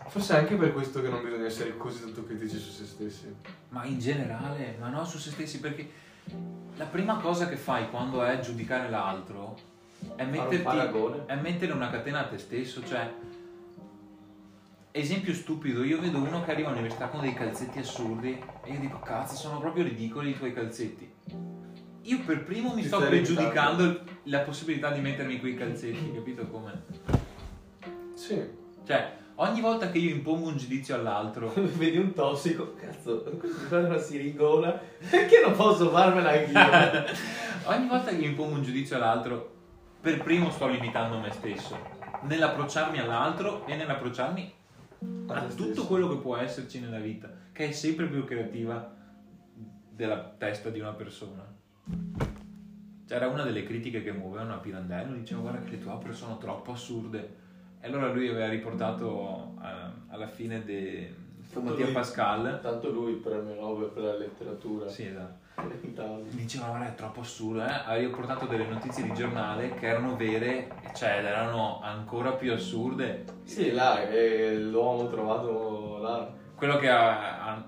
Forse 0.07 0.35
è 0.35 0.37
anche 0.39 0.55
per 0.55 0.73
questo 0.73 1.01
che 1.01 1.09
non 1.09 1.21
bisogna 1.21 1.45
essere 1.45 1.75
così 1.77 1.99
tanto 1.99 2.23
critici 2.23 2.57
su 2.57 2.71
se 2.71 2.85
stessi. 2.85 3.35
Ma 3.69 3.85
in 3.85 3.99
generale, 3.99 4.75
ma 4.79 4.87
no 4.87 5.05
su 5.05 5.17
se 5.17 5.31
stessi, 5.31 5.59
perché 5.59 5.87
la 6.77 6.85
prima 6.85 7.17
cosa 7.17 7.47
che 7.47 7.57
fai 7.57 7.89
quando 7.89 8.23
è 8.23 8.39
giudicare 8.39 8.89
l'altro 8.89 9.55
è 10.15 10.23
un 10.23 10.29
metterti, 10.29 10.63
paragone. 10.63 11.25
è 11.25 11.35
mettere 11.35 11.71
una 11.73 11.89
catena 11.89 12.21
a 12.21 12.27
te 12.27 12.37
stesso, 12.37 12.83
cioè... 12.85 13.25
Esempio 14.97 15.31
stupido, 15.31 15.83
io 15.83 15.99
vedo 15.99 16.17
uno 16.17 16.43
che 16.43 16.49
arriva 16.49 16.69
all'università 16.69 17.07
con 17.07 17.21
dei 17.21 17.35
calzetti 17.35 17.77
assurdi 17.77 18.41
e 18.63 18.71
io 18.71 18.79
dico 18.79 18.97
cazzo 18.97 19.35
sono 19.35 19.59
proprio 19.59 19.83
ridicoli 19.83 20.31
i 20.31 20.35
tuoi 20.35 20.51
calzetti. 20.51 21.07
Io 22.01 22.19
per 22.25 22.43
primo 22.43 22.73
mi 22.73 22.81
Ti 22.81 22.87
sto 22.87 23.05
pregiudicando 23.05 24.01
la 24.23 24.39
possibilità 24.39 24.89
di 24.89 25.01
mettermi 25.01 25.39
quei 25.39 25.53
calzetti, 25.53 26.13
capito 26.17 26.47
come? 26.47 26.83
Sì. 28.15 28.43
Cioè, 28.87 29.15
Ogni 29.35 29.61
volta 29.61 29.91
che 29.91 29.99
io 29.99 30.09
impongo 30.09 30.47
un 30.47 30.57
giudizio 30.57 30.95
all'altro, 30.95 31.53
Vedi 31.77 31.97
un 31.97 32.13
tossico, 32.13 32.73
cazzo, 32.73 33.39
una 33.69 33.99
sirigola, 33.99 34.81
perché 35.11 35.41
non 35.45 35.55
posso 35.55 35.91
farmela 35.91 36.31
anch'io? 36.31 37.05
ogni 37.69 37.87
volta 37.87 38.09
che 38.09 38.17
io 38.17 38.29
impongo 38.29 38.55
un 38.55 38.63
giudizio 38.63 38.95
all'altro, 38.95 39.53
per 40.01 40.23
primo 40.23 40.49
sto 40.49 40.67
limitando 40.67 41.19
me 41.19 41.29
stesso 41.29 41.97
nell'approcciarmi 42.21 42.97
all'altro 42.99 43.65
e 43.67 43.75
nell'approcciarmi 43.75 44.53
A 45.27 45.35
a 45.35 45.41
tutto 45.41 45.63
stesso. 45.63 45.87
quello 45.87 46.07
che 46.09 46.17
può 46.17 46.37
esserci 46.37 46.79
nella 46.79 46.99
vita, 46.99 47.29
che 47.51 47.69
è 47.69 47.71
sempre 47.71 48.07
più 48.07 48.23
creativa 48.23 48.95
della 49.89 50.35
testa 50.37 50.69
di 50.69 50.79
una 50.79 50.93
persona. 50.93 51.45
C'era 53.05 53.27
una 53.27 53.43
delle 53.43 53.63
critiche 53.63 54.03
che 54.03 54.11
muovevano 54.11 54.53
a 54.53 54.57
Pirandello, 54.57 55.15
diceva 55.15 55.41
guarda 55.41 55.61
che 55.61 55.71
le 55.71 55.79
tue 55.79 55.91
opere 55.91 56.13
sono 56.13 56.37
troppo 56.37 56.71
assurde. 56.71 57.45
E 57.79 57.87
allora 57.87 58.11
lui 58.11 58.27
aveva 58.27 58.49
riportato 58.49 59.55
eh, 59.61 59.91
alla 60.07 60.27
fine 60.27 60.63
di 60.65 61.07
Mattia 61.53 61.91
Pascal. 61.91 62.59
Tanto 62.61 62.89
lui 62.91 63.13
premio 63.13 63.55
Nobel 63.55 63.89
per 63.89 64.03
la 64.03 64.17
letteratura. 64.17 64.89
Sì, 64.89 65.05
esatto. 65.05 65.45
Vent'anni. 65.65 66.29
Diceva 66.29 66.67
guarda 66.67 66.87
è 66.87 66.95
troppo 66.95 67.21
assurdo, 67.21 67.63
eh? 67.63 67.71
Ha 67.85 67.95
riportato 67.95 68.45
delle 68.45 68.67
notizie 68.67 69.03
di 69.03 69.13
giornale 69.13 69.73
che 69.73 69.87
erano 69.87 70.15
vere, 70.15 70.67
cioè 70.95 71.09
erano 71.23 71.81
ancora 71.81 72.31
più 72.33 72.53
assurde. 72.53 73.23
Sì, 73.43 73.71
là, 73.71 73.99
l'uomo 74.53 75.09
trovato 75.09 75.97
là. 75.99 76.29
quello 76.55 76.77
che 76.77 76.89
ha, 76.89 77.43
ha- 77.45 77.67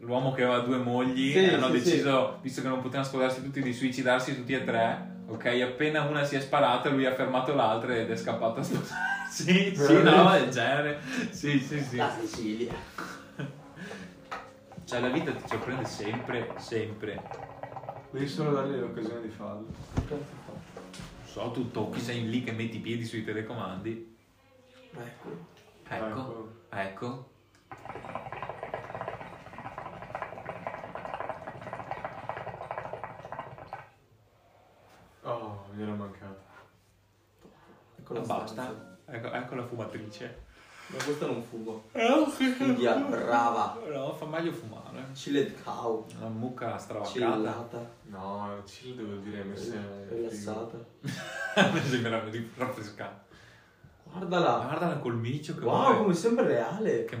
l'uomo 0.00 0.32
che 0.32 0.44
aveva 0.44 0.60
due 0.60 0.76
mogli 0.76 1.32
Sì, 1.32 1.44
hanno 1.46 1.66
sì, 1.66 1.72
deciso 1.72 2.38
visto 2.42 2.60
che 2.62 2.68
non 2.68 2.80
potevano 2.80 3.04
sposarsi 3.04 3.42
tutti 3.42 3.62
di 3.62 3.72
suicidarsi 3.72 4.36
tutti 4.36 4.52
e 4.52 4.64
tre 4.64 5.12
ok 5.26 5.46
appena 5.62 6.02
una 6.02 6.24
si 6.24 6.36
è 6.36 6.40
sparata 6.40 6.90
lui 6.90 7.06
ha 7.06 7.14
fermato 7.14 7.54
l'altra 7.54 7.96
ed 7.96 8.10
è 8.10 8.16
scappato 8.16 8.60
a 8.60 8.62
sposarsi 8.62 8.94
sì 9.30 9.74
sì 9.74 10.02
no 10.02 10.30
del 10.32 10.50
genere 10.50 11.00
sì 11.30 11.58
sì 11.58 11.80
sì 11.80 11.96
La 11.96 12.10
Sicilia. 12.20 12.74
Cioè 14.94 15.02
la 15.02 15.08
vita 15.08 15.32
ti 15.32 15.48
sorprende 15.48 15.84
sempre 15.86 16.54
sempre. 16.58 17.20
Devi 18.12 18.28
solo 18.28 18.52
dargli 18.52 18.78
l'occasione 18.78 19.22
di 19.22 19.28
farlo. 19.28 19.66
Che 20.06 20.16
so 21.24 21.50
tu 21.50 21.68
tocchi 21.72 21.98
sei 21.98 22.28
lì 22.28 22.44
che 22.44 22.52
metti 22.52 22.76
i 22.76 22.80
piedi 22.80 23.04
sui 23.04 23.24
telecomandi. 23.24 24.16
Ecco. 24.96 25.46
ecco 25.88 26.52
ecco. 26.70 27.30
Oh, 35.22 35.64
mi 35.72 35.82
era 35.82 35.92
mancato. 35.92 36.42
Ecco 37.98 38.14
la 38.14 38.20
basta. 38.20 38.96
ecco, 39.06 39.32
ecco 39.32 39.54
la 39.56 39.66
fumatrice 39.66 40.52
Ma 40.86 41.02
questa 41.02 41.26
non 41.26 41.42
fumo. 41.42 41.84
no 41.92 42.32
India 42.60 42.94
brava. 42.96 43.78
fa 44.16 44.26
meglio 44.26 44.52
fumare 44.52 45.06
Chilled 45.14 45.62
cow. 45.62 46.06
una 46.18 46.28
mucca 46.28 46.76
stravaccata. 46.78 47.90
No, 48.02 48.62
chill 48.66 48.94
devo 48.96 49.16
dire 49.16 49.42
messa 49.44 49.76
Rilassata. 50.08 50.78
mi 51.72 51.80
sembra 51.82 52.20
di 52.28 52.50
raffrescare 52.56 53.22
Guardala. 54.04 54.58
Guardala 54.66 54.98
col 54.98 55.16
micio 55.16 55.54
che 55.54 55.64
Wow, 55.64 55.80
muove. 55.80 55.96
come 55.96 56.14
sembra 56.14 56.46
reale. 56.46 57.04
Che 57.06 57.16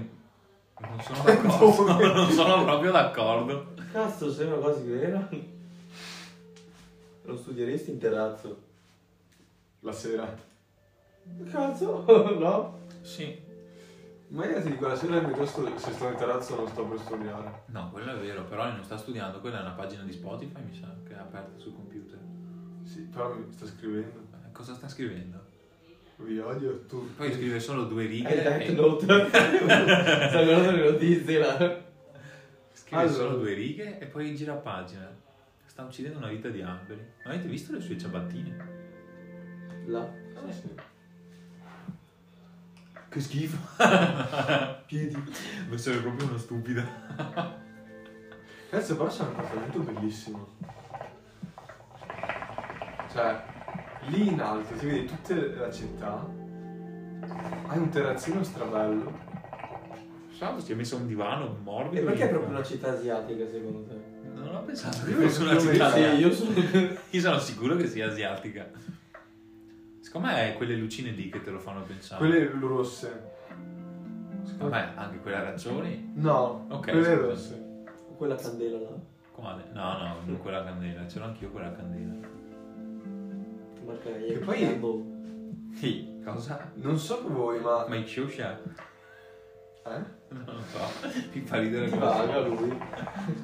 non 0.80 1.00
sono 1.00 1.22
d'accordo. 1.24 2.06
non 2.14 2.30
sono 2.30 2.64
proprio 2.64 2.90
d'accordo. 2.92 3.72
Cazzo, 3.90 4.30
sembra 4.30 4.58
quasi 4.58 4.82
vera. 4.88 5.28
Non 7.22 7.38
studieresti 7.38 7.90
in 7.90 7.98
terrazzo? 7.98 8.60
La 9.80 9.92
sera. 9.92 10.32
Cazzo, 11.50 12.04
no? 12.38 12.78
Sì. 13.00 13.52
Ma 14.34 14.46
io 14.46 14.60
ti 14.60 14.70
dico, 14.70 14.88
la 14.88 14.96
sera 14.96 15.20
piuttosto 15.20 15.78
se 15.78 15.92
sto 15.92 16.08
in 16.08 16.16
terrazzo 16.16 16.56
non 16.56 16.66
sto 16.66 16.84
per 16.86 16.98
studiare. 16.98 17.62
No, 17.66 17.90
quello 17.92 18.16
è 18.16 18.18
vero, 18.18 18.42
però 18.42 18.66
non 18.66 18.82
sta 18.82 18.96
studiando, 18.96 19.38
quella 19.40 19.58
è 19.58 19.60
una 19.60 19.70
pagina 19.74 20.02
di 20.02 20.10
Spotify, 20.12 20.60
mi 20.68 20.74
sa, 20.74 20.92
che 21.06 21.14
è 21.14 21.18
aperta 21.18 21.56
sul 21.56 21.72
computer. 21.72 22.18
Sì, 22.82 23.02
però 23.02 23.32
mi 23.32 23.52
sta 23.52 23.64
scrivendo. 23.64 24.26
Eh, 24.32 24.50
Cosa 24.50 24.74
sta 24.74 24.88
scrivendo? 24.88 25.40
Vi 26.16 26.36
odio 26.40 26.84
tutti. 26.86 27.12
Poi 27.16 27.32
scrive 27.32 27.60
solo 27.60 27.84
due 27.84 28.06
righe. 28.06 28.28
È 28.28 28.42
Death 28.42 28.68
e- 28.70 28.72
Note. 28.72 29.04
Sta 29.28 30.42
guardando 30.44 30.70
le 30.72 30.90
notizie 30.90 31.38
là. 31.38 31.82
Scrive 32.72 33.02
Allora. 33.02 33.14
solo 33.16 33.36
due 33.36 33.52
righe 33.54 33.98
e 34.00 34.06
poi 34.06 34.34
gira 34.34 34.54
pagina. 34.54 35.08
Sta 35.64 35.84
uccidendo 35.84 36.18
una 36.18 36.28
vita 36.28 36.48
di 36.48 36.60
alberi. 36.60 37.04
Ma 37.24 37.30
avete 37.30 37.46
visto 37.48 37.72
le 37.72 37.80
sue 37.80 37.98
ciabattine? 37.98 38.56
Là. 39.86 40.00
Ah, 40.00 40.50
sì. 40.52 40.68
Che 43.14 43.20
schifo. 43.20 43.56
Piedi. 44.86 45.14
Ma 45.68 45.78
sei 45.78 45.98
proprio 45.98 46.26
uno 46.26 46.36
stupido. 46.36 46.82
Cazzo, 48.70 48.96
però 48.96 49.08
c'è 49.08 49.22
un 49.22 49.28
appartamento 49.28 49.78
bellissimo. 49.78 50.48
Cioè, 53.12 53.40
lì 54.06 54.26
in 54.26 54.40
alto 54.40 54.74
ti 54.74 54.86
vedi 54.86 55.06
tutta 55.06 55.32
la 55.60 55.70
città. 55.70 56.26
Hai 57.68 57.78
un 57.78 57.88
terrazzino 57.88 58.42
strabello. 58.42 59.16
Ciao, 60.36 60.58
si 60.58 60.72
è 60.72 60.74
messo 60.74 60.96
un 60.96 61.06
divano 61.06 61.56
morbido. 61.62 62.00
E 62.00 62.04
perché 62.04 62.24
è 62.24 62.28
proprio 62.30 62.50
una 62.50 62.64
città 62.64 62.94
asiatica 62.94 63.48
secondo 63.48 63.84
te? 63.84 63.94
Non 64.34 64.56
ho 64.56 64.62
pensato 64.64 65.04
che 65.04 65.10
Io 65.12 65.28
fosse 65.28 65.42
una 65.42 65.96
io 65.96 66.14
io 66.14 66.32
sono... 66.32 66.50
Io 67.10 67.20
sono 67.20 67.38
sicuro 67.38 67.76
che 67.76 67.86
sia 67.86 68.08
asiatica. 68.08 68.68
Secondo 70.14 70.32
me 70.32 70.52
è 70.52 70.56
quelle 70.56 70.76
lucine 70.76 71.10
lì 71.10 71.28
che 71.28 71.42
te 71.42 71.50
lo 71.50 71.58
fanno 71.58 71.82
pensare. 71.82 72.20
Quelle 72.24 72.48
rosse. 72.60 73.32
Secondo 74.44 74.72
me 74.72 74.92
anche 74.94 75.18
quelle 75.18 75.36
arancioni. 75.38 76.12
No, 76.14 76.66
Ok, 76.68 76.82
quelle 76.84 77.02
scusa. 77.02 77.16
rosse. 77.26 77.82
Quella 78.16 78.36
candela 78.36 78.78
là. 78.78 78.88
Quale? 79.32 79.64
No, 79.72 79.98
no, 79.98 80.16
non 80.24 80.38
quella 80.38 80.62
candela. 80.62 81.08
Ce 81.08 81.18
l'ho 81.18 81.24
anch'io 81.24 81.50
quella 81.50 81.72
candela. 81.72 82.12
Che 83.74 83.80
marca 83.84 84.08
è? 84.10 84.24
Che 84.24 84.38
poi-. 84.38 85.72
Sì. 85.74 86.20
Cosa? 86.24 86.70
Non 86.74 86.96
so 86.96 87.20
voi, 87.26 87.58
ma. 87.60 87.84
Ma 87.88 87.96
il 87.96 88.06
Shosha? 88.06 88.56
Eh? 89.86 90.04
Non 90.28 90.44
lo 90.46 90.62
so. 90.62 91.08
Mi 91.32 91.40
fa 91.40 91.58
ridere 91.58 91.88
come 91.88 92.00
vaga 92.04 92.38
lui. 92.46 92.78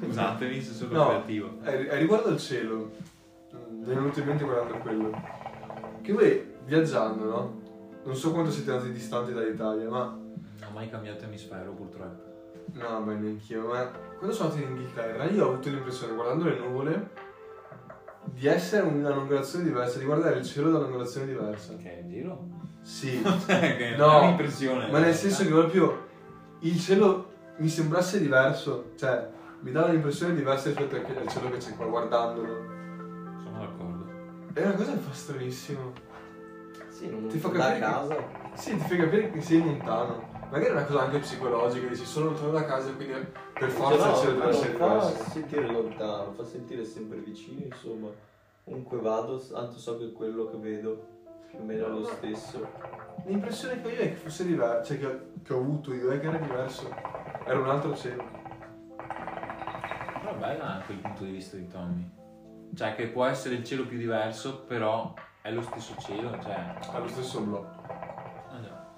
Scusatemi 0.03 0.61
se 0.61 0.71
sono 0.71 0.93
No. 0.93 1.07
creativo. 1.09 1.57
Eh, 1.63 1.87
eh, 1.87 1.97
riguardo 1.97 2.29
al 2.29 2.37
cielo, 2.39 2.91
mm, 3.53 3.77
mi 3.83 3.91
è 3.91 3.93
venuto 3.93 4.19
in 4.21 4.25
mente 4.25 4.45
guardando 4.45 4.77
quello. 4.77 5.21
Che 6.01 6.13
voi 6.13 6.49
viaggiando, 6.75 7.25
no? 7.25 7.61
Non 8.05 8.15
so 8.15 8.31
quanto 8.31 8.49
siete 8.49 8.71
andati 8.71 8.91
distanti 8.93 9.33
dall'Italia, 9.33 9.89
ma. 9.89 10.05
Non 10.05 10.69
ho 10.69 10.73
mai 10.73 10.89
cambiato 10.89 11.25
emisfero 11.25 11.71
purtroppo. 11.73 12.29
No, 12.73 13.01
beh, 13.01 13.15
neanch'io, 13.15 13.67
ma 13.67 13.91
quando 14.17 14.33
sono 14.33 14.49
andato 14.49 14.65
in 14.65 14.71
Inghilterra 14.71 15.25
io 15.25 15.45
ho 15.45 15.51
avuto 15.51 15.69
l'impressione, 15.69 16.13
guardando 16.13 16.45
le 16.45 16.57
nuvole, 16.57 17.09
di 18.23 18.47
essere 18.47 18.85
un'angolazione 18.87 19.65
diversa, 19.65 19.99
di 19.99 20.05
guardare 20.05 20.37
il 20.37 20.45
cielo 20.45 20.71
da 20.71 20.77
un'angolazione 20.77 21.27
diversa. 21.27 21.75
Che 21.75 21.99
è 21.99 22.03
vero? 22.05 22.47
Sì, 22.81 23.21
che 23.45 23.95
No, 23.97 24.19
è 24.19 24.23
un'impressione. 24.23 24.89
ma 24.89 24.99
nel 24.99 25.13
senso 25.13 25.43
che 25.43 25.49
proprio 25.49 26.07
il 26.61 26.79
cielo 26.79 27.29
mi 27.57 27.67
sembrasse 27.67 28.19
diverso, 28.21 28.91
cioè 28.95 29.27
mi 29.59 29.71
dava 29.71 29.87
un'impressione 29.89 30.33
diversa 30.33 30.69
rispetto 30.69 30.95
al 30.95 31.17
al 31.17 31.27
cielo 31.27 31.49
che 31.49 31.57
c'è 31.57 31.75
qua 31.75 31.85
guardandolo. 31.87 32.53
Sono 33.43 33.59
d'accordo. 33.59 34.05
È 34.53 34.61
una 34.63 34.73
cosa 34.75 34.93
che 34.93 34.99
fa 34.99 35.13
stranissimo. 35.13 36.09
Sì, 37.01 37.09
non 37.09 37.25
Ti 37.27 37.39
fa 37.39 37.47
da 37.47 37.57
capire 37.57 37.73
che- 37.73 37.79
casa. 37.79 38.15
Sì, 38.53 38.77
ti 38.77 38.83
fa 38.83 38.95
capire 38.95 39.31
che 39.31 39.41
sei 39.41 39.57
lontano. 39.65 40.29
Magari 40.51 40.65
è 40.65 40.71
una 40.71 40.85
cosa 40.85 41.01
anche 41.01 41.17
psicologica, 41.17 41.87
dici 41.87 42.05
sono 42.05 42.25
lontano 42.27 42.51
da 42.51 42.65
casa, 42.65 42.91
quindi 42.93 43.13
per 43.53 43.69
forza 43.69 44.09
il 44.09 44.13
Cioè, 44.13 44.21
cielo 44.21 44.33
no, 44.33 44.39
deve 44.39 44.49
essere 44.49 44.77
fa 44.77 45.29
sentire 45.29 45.65
lontano, 45.67 46.31
fa 46.33 46.43
sentire 46.43 46.85
sempre 46.85 47.17
vicino, 47.17 47.65
insomma. 47.65 48.09
Comunque 48.63 48.99
vado, 48.99 49.39
tanto 49.39 49.79
so 49.79 49.97
che 49.97 50.11
quello 50.11 50.47
che 50.51 50.57
vedo 50.57 51.07
più 51.49 51.57
o 51.59 51.63
meno 51.63 51.85
è 51.87 51.89
lo 51.89 52.03
stesso. 52.03 52.67
L'impressione 53.25 53.81
che 53.81 53.87
ho 53.87 53.91
io 53.91 53.99
è 54.01 54.09
che 54.09 54.15
fosse 54.15 54.45
diverso, 54.45 54.93
cioè 54.93 54.99
che, 54.99 55.19
che 55.43 55.53
ho 55.53 55.57
avuto 55.57 55.93
io 55.95 56.11
è 56.11 56.19
che 56.19 56.27
era 56.27 56.37
diverso. 56.37 56.93
Era 57.45 57.57
un 57.59 57.67
altro 57.69 57.95
cielo. 57.95 58.23
Però 58.95 60.35
è 60.35 60.37
bello 60.37 60.63
anche 60.63 60.91
il 60.91 60.99
punto 60.99 61.23
di 61.23 61.31
vista 61.31 61.55
di 61.55 61.67
Tommy. 61.67 62.07
Cioè 62.75 62.93
che 62.93 63.07
può 63.07 63.25
essere 63.25 63.55
il 63.55 63.63
cielo 63.63 63.87
più 63.87 63.97
diverso, 63.97 64.59
però 64.67 65.11
è 65.41 65.51
lo 65.51 65.61
stesso 65.61 65.95
cielo, 65.99 66.37
cioè... 66.41 66.75
Ha 66.91 66.97
lo 66.99 67.07
stesso 67.07 67.41
blocco. 67.41 67.83
ah 67.87 68.61
già. 68.61 68.89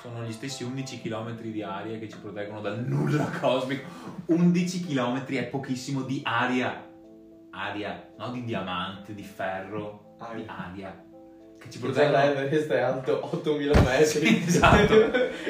Sono 0.00 0.22
gli 0.22 0.32
stessi 0.32 0.62
11 0.62 1.02
km 1.02 1.40
di 1.40 1.62
aria 1.62 1.98
che 1.98 2.08
ci 2.08 2.18
proteggono 2.18 2.60
dal 2.60 2.84
nulla 2.84 3.24
cosmico. 3.40 3.88
11 4.26 4.86
km 4.86 5.26
è 5.26 5.44
pochissimo 5.44 6.02
di 6.02 6.20
aria. 6.24 6.88
Aria, 7.50 8.12
no 8.16 8.30
di 8.30 8.44
diamante, 8.44 9.14
di 9.14 9.24
ferro, 9.24 10.14
di 10.18 10.24
Aria. 10.24 10.56
aria. 10.56 11.04
Che 11.58 11.70
ci 11.70 11.78
Già 11.78 11.84
proteggono... 11.84 12.16
l'Everest 12.16 12.70
è 12.70 12.80
alto 12.80 13.24
8000 13.34 13.80
metri. 13.82 14.04
Sì, 14.04 14.42
esatto. 14.46 14.94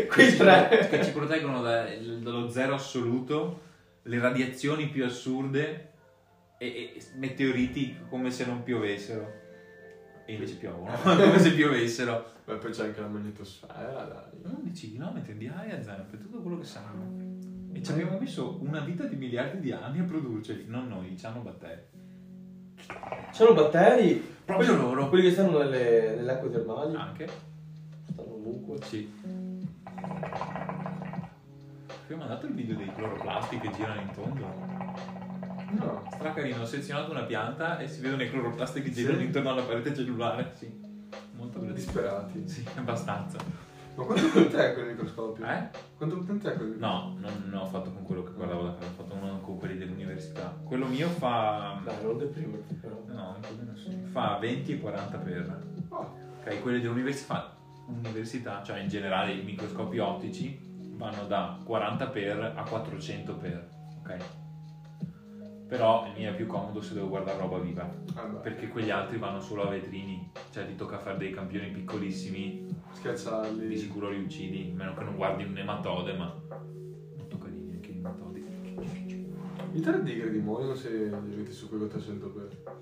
Quei 0.08 0.36
tre. 0.36 0.88
che 0.90 1.04
ci 1.04 1.12
proteggono 1.12 1.60
da- 1.60 1.84
dallo 2.20 2.48
zero 2.48 2.74
assoluto, 2.74 3.60
le 4.02 4.18
radiazioni 4.18 4.88
più 4.88 5.04
assurde 5.04 5.92
e, 6.58 6.66
e 6.66 7.02
meteoriti 7.16 7.98
come 8.08 8.30
se 8.30 8.44
non 8.46 8.62
piovessero. 8.62 9.40
E 10.32 10.34
invece 10.34 10.54
piovono, 10.56 10.96
come 11.02 11.38
se 11.38 11.52
piovessero. 11.52 12.24
Beh, 12.44 12.56
poi 12.56 12.70
c'è 12.70 12.86
anche 12.86 13.00
la 13.00 13.06
magnetosfera, 13.08 14.04
dai. 14.04 14.52
11 14.54 14.92
km 14.94 15.32
di 15.32 15.46
aria 15.46 15.76
a 15.78 15.82
zampe, 15.82 16.18
tutto 16.18 16.38
quello 16.40 16.58
che 16.58 16.64
sanno. 16.64 17.30
E 17.72 17.82
ci 17.82 17.92
abbiamo 17.92 18.18
messo 18.18 18.58
una 18.62 18.80
vita 18.80 19.04
di 19.04 19.16
miliardi 19.16 19.60
di 19.60 19.72
anni 19.72 20.00
a 20.00 20.04
produrceli, 20.04 20.64
non 20.66 20.88
noi, 20.88 21.16
ci 21.18 21.26
hanno 21.26 21.40
batteri. 21.40 21.80
C'hanno 23.32 23.54
batteri, 23.54 24.30
Proprio 24.44 24.76
loro. 24.76 25.08
quelli 25.08 25.24
che 25.24 25.32
stanno 25.32 25.58
nelle, 25.58 26.16
nelle 26.16 26.32
acque 26.32 26.50
termali, 26.50 26.94
Anche? 26.96 27.28
stanno 28.12 28.34
ovunque. 28.34 28.82
Sì. 28.84 29.10
Ho 32.10 32.16
mandato 32.16 32.46
il 32.46 32.52
video 32.52 32.76
dei 32.76 32.92
cloroplasti 32.94 33.58
che 33.58 33.70
girano 33.70 34.00
in 34.00 34.10
tondo. 34.12 35.21
No. 35.78 36.02
Stracarino, 36.12 36.62
ho 36.62 36.64
selezionato 36.66 37.10
una 37.10 37.22
pianta 37.24 37.78
e 37.78 37.88
si 37.88 38.00
vedono 38.00 38.22
i 38.22 38.30
cloroplasti 38.30 38.82
che 38.82 38.88
Sì. 38.88 39.02
girano 39.02 39.22
intorno 39.22 39.50
alla 39.50 39.62
parete 39.62 39.94
cellulare. 39.94 40.52
Sì. 40.54 40.80
Molto 41.36 41.58
bello. 41.58 41.72
Disperati. 41.72 42.48
Sì, 42.48 42.64
abbastanza. 42.76 43.38
Ma 43.94 44.04
quanto 44.04 44.26
potente 44.28 44.70
è 44.70 44.74
quel 44.74 44.86
microscopio? 44.86 45.44
Eh? 45.46 45.68
Quanto 45.96 46.16
potente 46.18 46.52
è 46.52 46.56
quel 46.56 46.76
No, 46.78 47.14
non, 47.18 47.30
non 47.50 47.60
ho 47.60 47.66
fatto 47.66 47.90
con 47.92 48.02
quello 48.04 48.22
che 48.22 48.32
guardavo 48.32 48.62
da 48.64 48.74
casa, 48.74 48.86
ho 48.86 48.94
fatto 49.02 49.14
uno 49.14 49.40
con 49.40 49.58
quelli 49.58 49.76
dell'università. 49.76 50.56
Quello 50.64 50.86
mio 50.86 51.08
fa. 51.08 51.80
Dai, 51.84 52.02
non 52.02 52.16
deprimerti 52.18 52.74
però. 52.74 53.02
No, 53.08 53.36
sì. 53.74 53.90
Fa 54.10 54.38
20 54.40 54.72
e 54.72 54.80
40 54.80 55.18
per. 55.18 55.62
Oh, 55.88 56.20
Ok, 56.44 56.60
quelli 56.62 56.80
dell'università, 56.80 57.54
università, 57.86 58.62
cioè 58.64 58.80
in 58.80 58.88
generale 58.88 59.32
i 59.32 59.42
microscopi 59.44 59.98
ottici 59.98 60.58
vanno 60.96 61.24
da 61.26 61.58
40 61.64 62.06
per 62.08 62.52
a 62.56 62.62
400 62.64 63.34
per, 63.36 63.68
ok? 63.98 64.16
Però 65.72 66.06
mio 66.14 66.30
è 66.30 66.34
più 66.34 66.44
comodo 66.44 66.82
se 66.82 66.92
devo 66.92 67.08
guardare 67.08 67.38
roba 67.38 67.56
viva, 67.56 67.90
vabbè. 68.12 68.40
perché 68.40 68.68
quegli 68.68 68.90
altri 68.90 69.16
vanno 69.16 69.40
solo 69.40 69.62
a 69.62 69.70
vetrini, 69.70 70.30
cioè 70.50 70.66
ti 70.66 70.74
tocca 70.74 70.98
fare 70.98 71.16
dei 71.16 71.30
campioni 71.30 71.70
piccolissimi, 71.70 72.66
di 72.66 72.76
Schiacciarli. 72.90 73.78
sicuro 73.78 74.10
li 74.10 74.22
uccidi, 74.22 74.70
a 74.70 74.76
meno 74.76 74.92
che 74.92 75.02
non 75.02 75.16
guardi 75.16 75.44
un 75.44 75.52
nematode, 75.52 76.12
ma 76.12 76.30
molto 77.16 77.38
carini 77.38 77.72
anche 77.72 77.90
i 77.90 77.94
nematodi. 77.94 78.44
I 79.72 79.80
3D 79.80 80.28
di 80.28 80.38
muoiono 80.40 80.74
se 80.74 80.90
li 80.90 81.36
metti 81.36 81.52
su 81.52 81.70
quei 81.70 81.80
400 81.80 82.28
per. 82.28 82.80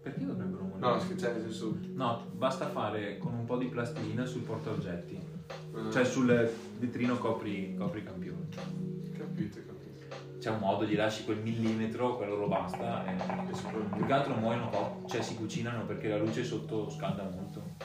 Perché 0.00 0.24
dovrebbero 0.24 0.62
morire? 0.62 0.78
No, 0.92 0.98
scherzare, 0.98 1.34
nel 1.34 1.42
senso. 1.42 1.76
No, 1.92 2.24
basta 2.32 2.68
fare 2.68 3.18
con 3.18 3.34
un 3.34 3.44
po' 3.44 3.58
di 3.58 3.66
plastilina 3.66 4.24
sul 4.24 4.40
portaoggetti, 4.40 5.14
eh, 5.14 5.92
cioè 5.92 6.06
sul 6.06 6.50
vetrino 6.78 7.18
copri, 7.18 7.74
copri 7.76 8.00
i 8.00 8.02
campioni. 8.02 8.48
Capito, 9.12 9.58
capito. 9.58 9.69
C'è 10.40 10.48
un 10.48 10.58
modo, 10.58 10.86
gli 10.86 10.96
lasci 10.96 11.24
quel 11.24 11.38
millimetro, 11.38 12.16
quello 12.16 12.34
lo 12.34 12.48
basta. 12.48 13.04
E... 13.04 13.12
E 13.12 13.94
Più 13.94 14.06
che 14.06 14.12
altro 14.12 14.34
muoiono 14.34 14.70
poco, 14.70 15.06
cioè 15.06 15.20
si 15.20 15.36
cucinano 15.36 15.84
perché 15.84 16.08
la 16.08 16.16
luce 16.16 16.44
sotto 16.44 16.88
scalda 16.88 17.24
molto. 17.24 17.76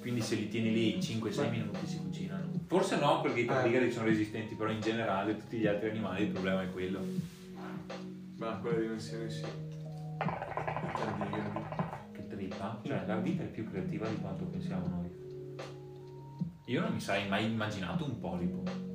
Quindi 0.00 0.20
se 0.20 0.36
li 0.36 0.48
tieni 0.48 0.72
lì 0.72 0.98
5-6 0.98 1.50
minuti 1.50 1.84
si 1.84 1.98
cucinano. 1.98 2.44
Forse 2.66 2.96
no 2.96 3.20
perché 3.22 3.40
i 3.40 3.44
tardigari 3.44 3.90
sono 3.90 4.06
resistenti, 4.06 4.54
però 4.54 4.70
in 4.70 4.80
generale 4.80 5.36
tutti 5.36 5.58
gli 5.58 5.66
altri 5.66 5.90
animali 5.90 6.22
il 6.22 6.30
problema 6.30 6.62
è 6.62 6.70
quello. 6.70 7.00
Ma 8.36 8.58
quelle 8.58 8.82
dimensioni 8.82 9.28
sì. 9.28 9.42
Che 12.12 12.26
trippa. 12.28 12.80
Cioè 12.84 13.04
la 13.04 13.16
vita 13.16 13.42
è 13.42 13.46
più 13.46 13.68
creativa 13.68 14.06
di 14.06 14.16
quanto 14.20 14.44
pensiamo 14.44 14.86
noi. 14.86 15.10
Io 16.66 16.80
non 16.80 16.92
mi 16.92 17.00
sarei 17.00 17.28
mai 17.28 17.44
immaginato 17.46 18.04
un 18.04 18.20
polipo. 18.20 18.85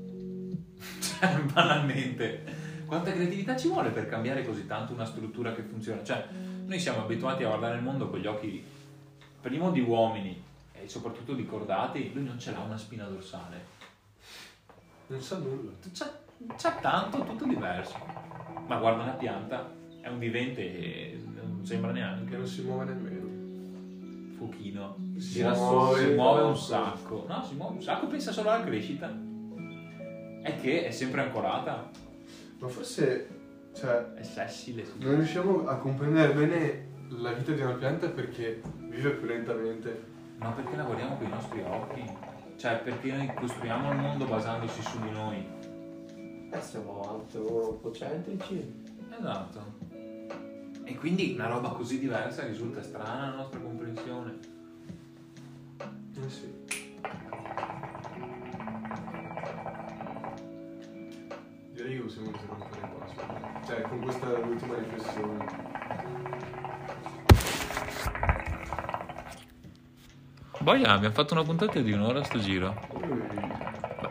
Cioè, 0.99 1.39
banalmente. 1.53 2.69
Quanta 2.85 3.11
creatività 3.11 3.55
ci 3.55 3.69
vuole 3.69 3.89
per 3.89 4.07
cambiare 4.07 4.45
così 4.45 4.67
tanto 4.67 4.93
una 4.93 5.05
struttura 5.05 5.53
che 5.53 5.61
funziona? 5.61 6.03
Cioè, 6.03 6.27
noi 6.65 6.79
siamo 6.79 7.03
abituati 7.03 7.43
a 7.43 7.47
guardare 7.47 7.77
il 7.77 7.83
mondo 7.83 8.09
con 8.09 8.19
gli 8.19 8.27
occhi, 8.27 8.63
primo 9.39 9.71
di 9.71 9.79
uomini 9.79 10.43
e 10.73 10.87
soprattutto 10.87 11.33
di 11.33 11.45
cordati, 11.45 12.11
lui 12.13 12.23
non 12.23 12.39
ce 12.39 12.51
l'ha 12.51 12.59
una 12.59 12.77
spina 12.77 13.05
dorsale. 13.05 13.79
Non 15.07 15.21
sa 15.21 15.37
nulla. 15.37 15.71
C'ha, 15.93 16.11
c'ha 16.57 16.71
tanto, 16.81 17.23
tutto 17.23 17.45
diverso. 17.45 17.95
Ma 18.67 18.77
guarda 18.77 19.03
una 19.03 19.11
pianta, 19.13 19.71
è 20.01 20.07
un 20.07 20.19
vivente 20.19 20.61
e 20.61 21.23
non 21.33 21.65
sembra 21.65 21.91
Che 21.91 21.99
neanche. 21.99 22.35
non 22.35 22.47
si 22.47 22.61
muove 22.63 22.85
nemmeno. 22.85 24.35
Fuchino. 24.35 24.97
Si 25.17 25.39
su, 25.39 25.47
muove 25.47 26.03
si 26.03 26.13
muove 26.13 26.41
un 26.41 26.57
sacco. 26.57 27.25
No, 27.27 27.43
si 27.45 27.55
muove 27.55 27.75
un 27.75 27.81
sacco, 27.81 28.07
pensa 28.07 28.31
solo 28.31 28.49
alla 28.49 28.63
crescita. 28.63 29.29
È 30.41 30.59
che 30.59 30.87
è 30.87 30.91
sempre 30.91 31.21
ancorata, 31.21 31.89
Ma 32.59 32.67
forse. 32.67 33.39
Cioè. 33.73 34.13
è 34.15 34.23
sessile. 34.23 34.85
sì. 34.85 34.91
Non 34.99 35.15
riusciamo 35.15 35.67
a 35.67 35.77
comprendere 35.77 36.33
bene 36.33 36.89
la 37.09 37.31
vita 37.31 37.51
di 37.53 37.61
una 37.61 37.73
pianta 37.73 38.09
perché 38.09 38.61
vive 38.89 39.11
più 39.11 39.27
lentamente. 39.27 40.09
Ma 40.37 40.49
perché 40.51 40.75
lavoriamo 40.75 41.17
con 41.17 41.27
i 41.27 41.29
nostri 41.29 41.61
occhi? 41.61 42.03
Cioè, 42.57 42.79
perché 42.79 43.11
noi 43.11 43.31
costruiamo 43.33 43.91
il 43.91 43.97
mondo 43.99 44.25
basandosi 44.25 44.81
su 44.81 44.99
di 44.99 45.09
noi. 45.11 45.45
Eh, 46.51 46.61
siamo 46.61 47.01
antropocentrici. 47.19 48.83
Esatto. 49.17 49.79
E 50.83 50.95
quindi 50.95 51.33
una 51.35 51.47
roba 51.47 51.69
così 51.69 51.99
diversa 51.99 52.45
risulta 52.45 52.81
strana 52.81 53.27
alla 53.27 53.35
nostra 53.37 53.59
comprensione. 53.59 54.39
Eh 55.79 56.29
sì. 56.29 56.80
Possiamo 62.11 62.27
interrompere 62.27 62.81
qua. 62.81 63.05
aspetta. 63.05 63.61
Cioè, 63.65 63.81
con 63.83 63.99
questa 64.01 64.27
ultima 64.27 64.75
riflessione. 64.77 65.45
Boia, 70.59 70.89
abbiamo 70.91 71.13
fatto 71.13 71.33
una 71.33 71.43
puntata 71.43 71.79
di 71.79 71.91
un'ora 71.91 72.23
sto 72.23 72.37
giro. 72.39 72.75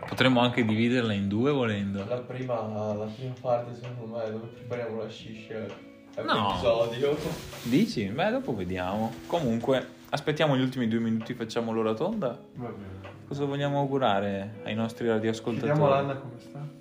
Potremmo 0.09 0.41
anche 0.41 0.65
dividerla 0.65 1.13
in 1.13 1.29
due 1.29 1.53
volendo. 1.53 2.05
La 2.09 2.17
prima, 2.17 2.55
la 2.95 3.07
prima 3.15 3.35
parte 3.41 3.75
secondo 3.75 4.17
me 4.17 4.25
è 4.25 4.31
dove 4.33 4.47
prepariamo 4.47 4.97
la 5.03 5.09
sciscia 5.09 5.89
No. 6.25 6.59
all'episodio. 6.59 7.17
Dici? 7.63 8.05
Beh, 8.07 8.31
dopo 8.31 8.55
vediamo. 8.55 9.13
Comunque, 9.27 9.87
aspettiamo 10.11 10.57
gli 10.57 10.61
ultimi 10.61 10.89
due 10.89 10.99
minuti, 10.99 11.35
facciamo 11.35 11.71
l'ora 11.73 11.95
tonda. 11.95 12.37
Va 12.55 12.69
bene. 12.69 13.09
Cosa 13.29 13.45
vogliamo 13.45 13.79
augurare 13.79 14.57
ai 14.65 14.75
nostri 14.75 15.07
radioascoltatori? 15.07 15.71
Chiediamo 15.73 15.89
l'Anna 15.89 16.17
come 16.17 16.35
sta. 16.41 16.80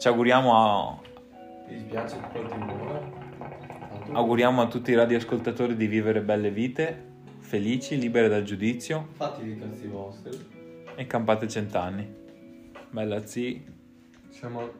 Ci 0.00 0.08
auguriamo 0.08 0.54
a, 0.56 0.98
Mi 1.68 1.74
dispiace 1.74 2.16
continua. 2.32 2.98
Tanto- 3.90 4.12
auguriamo 4.12 4.62
a 4.62 4.66
tutti 4.66 4.92
i 4.92 4.94
radioascoltatori 4.94 5.76
di 5.76 5.86
vivere 5.86 6.22
belle 6.22 6.50
vite, 6.50 7.08
felici, 7.40 7.98
libere 7.98 8.28
dal 8.28 8.42
giudizio 8.42 9.08
Fatti 9.12 9.46
i 9.46 9.58
cazzi 9.58 9.86
vostri. 9.88 10.30
e 10.96 11.06
campate 11.06 11.46
cent'anni. 11.48 12.10
Bella 12.88 13.26
zii. 13.26 13.62
Siamo. 14.30 14.70